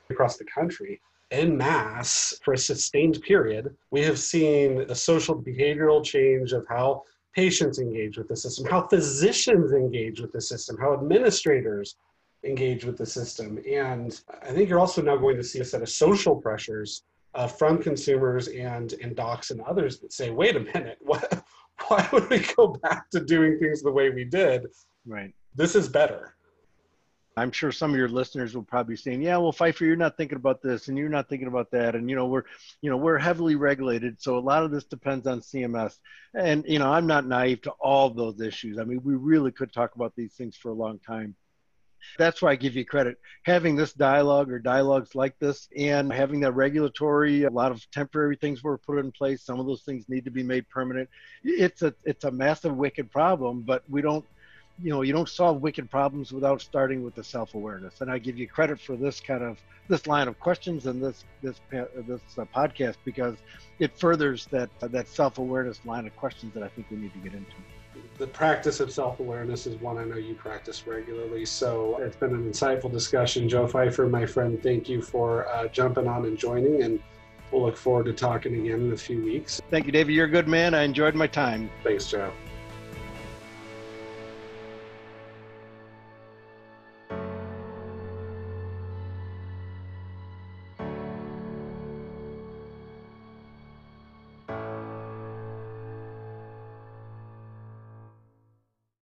Across 0.10 0.38
the 0.38 0.46
country 0.46 1.00
in 1.32 1.58
mass 1.58 2.40
for 2.44 2.54
a 2.54 2.58
sustained 2.58 3.22
period 3.22 3.76
we 3.92 4.02
have 4.02 4.18
seen 4.18 4.88
the 4.88 4.96
social 4.96 5.36
behavioral 5.36 6.04
change 6.04 6.54
of 6.54 6.66
how 6.70 7.04
patients 7.36 7.80
engage 7.80 8.18
with 8.18 8.30
the 8.30 8.36
system 8.36 8.66
how 8.66 8.88
physicians 8.88 9.74
engage 9.74 10.22
with 10.22 10.32
the 10.32 10.40
system 10.40 10.78
how 10.80 10.94
administrators 10.94 11.98
engage 12.44 12.86
with 12.86 12.98
the 12.98 13.06
system. 13.06 13.60
And 13.70 14.20
i 14.42 14.52
think 14.52 14.70
you're 14.70 14.80
also 14.80 15.02
now 15.02 15.18
going 15.18 15.36
to 15.38 15.44
see 15.44 15.60
a 15.60 15.66
set 15.66 15.82
of 15.82 15.90
social 15.90 16.36
pressures 16.36 17.04
uh, 17.36 17.48
from 17.48 17.78
consumers 17.78 18.48
and 18.48 18.94
and 18.94 19.16
docs 19.16 19.52
and 19.52 19.60
others 19.62 20.00
that 20.00 20.14
say 20.14 20.30
wait 20.30 20.56
a 20.56 20.62
minute 20.62 20.98
what 21.02 21.44
why 21.88 22.08
would 22.12 22.30
we 22.30 22.40
go 22.40 22.68
back 22.68 23.10
to 23.12 23.20
doing 23.20 23.60
things 23.60 23.82
the 23.82 23.92
way 23.92 24.10
we 24.10 24.24
did? 24.24 24.68
Right. 25.06 25.34
This 25.56 25.76
is 25.76 25.88
better. 25.88 26.36
I'm 27.38 27.52
sure 27.52 27.72
some 27.72 27.92
of 27.92 27.98
your 27.98 28.10
listeners 28.10 28.56
will 28.56 28.64
probably 28.64 28.94
be 28.94 28.98
saying, 28.98 29.22
"Yeah, 29.22 29.38
well, 29.38 29.52
Fifer, 29.52 29.86
you're 29.86 29.96
not 29.96 30.18
thinking 30.18 30.38
about 30.38 30.64
this, 30.64 30.88
and 30.88 30.98
you're 30.98 31.08
not 31.08 31.30
thinking 31.30 31.48
about 31.48 31.70
that, 31.70 31.94
and 31.94 32.10
you 32.10 32.16
know, 32.16 32.26
we're, 32.26 32.44
you 32.82 32.90
know, 32.90 32.98
we're 32.98 33.20
heavily 33.20 33.54
regulated, 33.54 34.20
so 34.20 34.38
a 34.38 34.40
lot 34.40 34.64
of 34.64 34.72
this 34.72 34.86
depends 34.86 35.28
on 35.28 35.42
CMS." 35.42 36.00
And 36.34 36.66
you 36.68 36.80
know, 36.80 36.92
I'm 36.92 37.06
not 37.06 37.28
naive 37.28 37.62
to 37.64 37.72
all 37.72 38.10
those 38.10 38.42
issues. 38.42 38.80
I 38.80 38.86
mean, 38.86 39.02
we 39.04 39.14
really 39.14 39.52
could 39.52 39.72
talk 39.72 39.94
about 39.96 40.16
these 40.16 40.34
things 40.34 40.58
for 40.58 40.70
a 40.70 40.74
long 40.74 40.98
time. 40.98 41.36
That's 42.18 42.42
why 42.42 42.52
I 42.52 42.56
give 42.56 42.76
you 42.76 42.86
credit. 42.86 43.18
Having 43.46 43.76
this 43.76 43.94
dialogue 43.94 44.52
or 44.52 44.60
dialogues 44.60 45.16
like 45.16 45.38
this 45.40 45.68
and 45.78 46.12
having 46.12 46.40
that 46.42 46.54
regulatory, 46.54 47.44
a 47.44 47.50
lot 47.50 47.72
of 47.72 47.90
temporary 47.92 48.36
things 48.36 48.64
were 48.64 48.78
put 48.78 49.00
in 49.00 49.12
place. 49.12 49.44
Some 49.44 49.60
of 49.60 49.66
those 49.66 49.84
things 49.84 50.06
need 50.10 50.26
to 50.26 50.32
be 50.32 50.44
made 50.44 50.68
permanent. 50.70 51.10
It's 51.44 51.82
a 51.82 51.94
it's 52.04 52.24
a 52.24 52.32
massive 52.32 52.76
wicked 52.76 53.12
problem, 53.12 53.62
but 53.62 53.84
we 53.90 54.02
don't 54.02 54.26
you 54.82 54.92
know 54.92 55.02
you 55.02 55.12
don't 55.12 55.30
solve 55.30 55.62
wicked 55.62 55.90
problems 55.90 56.32
without 56.32 56.62
starting 56.62 57.02
with 57.02 57.16
the 57.16 57.24
self-awareness 57.24 58.02
and 58.02 58.12
i 58.12 58.18
give 58.18 58.38
you 58.38 58.48
credit 58.48 58.80
for 58.80 58.96
this 58.96 59.20
kind 59.20 59.44
of 59.44 59.58
this 59.90 60.06
line 60.06 60.28
of 60.28 60.40
questions 60.40 60.86
and 60.86 61.04
this 61.04 61.26
this 61.42 61.60
this 61.72 62.22
uh, 62.38 62.46
podcast 62.56 62.96
because 63.04 63.36
it 63.80 63.98
furthers 64.00 64.46
that 64.52 64.70
that 64.82 65.08
self-awareness 65.08 65.80
line 65.86 66.06
of 66.06 66.16
questions 66.16 66.54
that 66.54 66.62
i 66.62 66.68
think 66.68 66.86
we 66.92 66.98
need 66.98 67.12
to 67.14 67.20
get 67.20 67.34
into 67.34 67.56
the 68.18 68.28
practice 68.28 68.80
of 68.80 68.92
self-awareness 68.92 69.68
is 69.68 69.76
one 69.82 69.98
I 69.98 70.04
know 70.04 70.18
you 70.18 70.36
practice 70.36 70.88
regularly. 70.88 71.46
So 71.46 71.98
it's 71.98 72.16
been 72.16 72.32
an 72.32 72.52
insightful 72.52 72.92
discussion. 72.92 73.48
Joe 73.48 73.68
Fifer, 73.68 74.08
my 74.08 74.26
friend, 74.26 74.62
thank 74.62 74.90
you 74.90 75.02
for 75.02 75.48
uh, 75.50 75.68
jumping 75.68 76.08
on 76.08 76.26
and 76.26 76.38
joining, 76.38 76.84
and 76.84 77.00
we'll 77.52 77.64
look 77.64 77.78
forward 77.78 78.06
to 78.06 78.14
talking 78.14 78.54
again 78.56 78.82
in 78.82 78.94
a 78.94 78.98
few 78.98 79.24
weeks. 79.24 79.62
Thank 79.70 79.86
you, 79.86 79.92
David. 79.92 80.14
You're 80.14 80.26
a 80.26 80.30
good 80.30 80.48
man. 80.48 80.74
I 80.74 80.84
enjoyed 80.84 81.16
my 81.16 81.28
time. 81.28 81.70
Thanks, 81.84 82.10
Joe. 82.10 82.32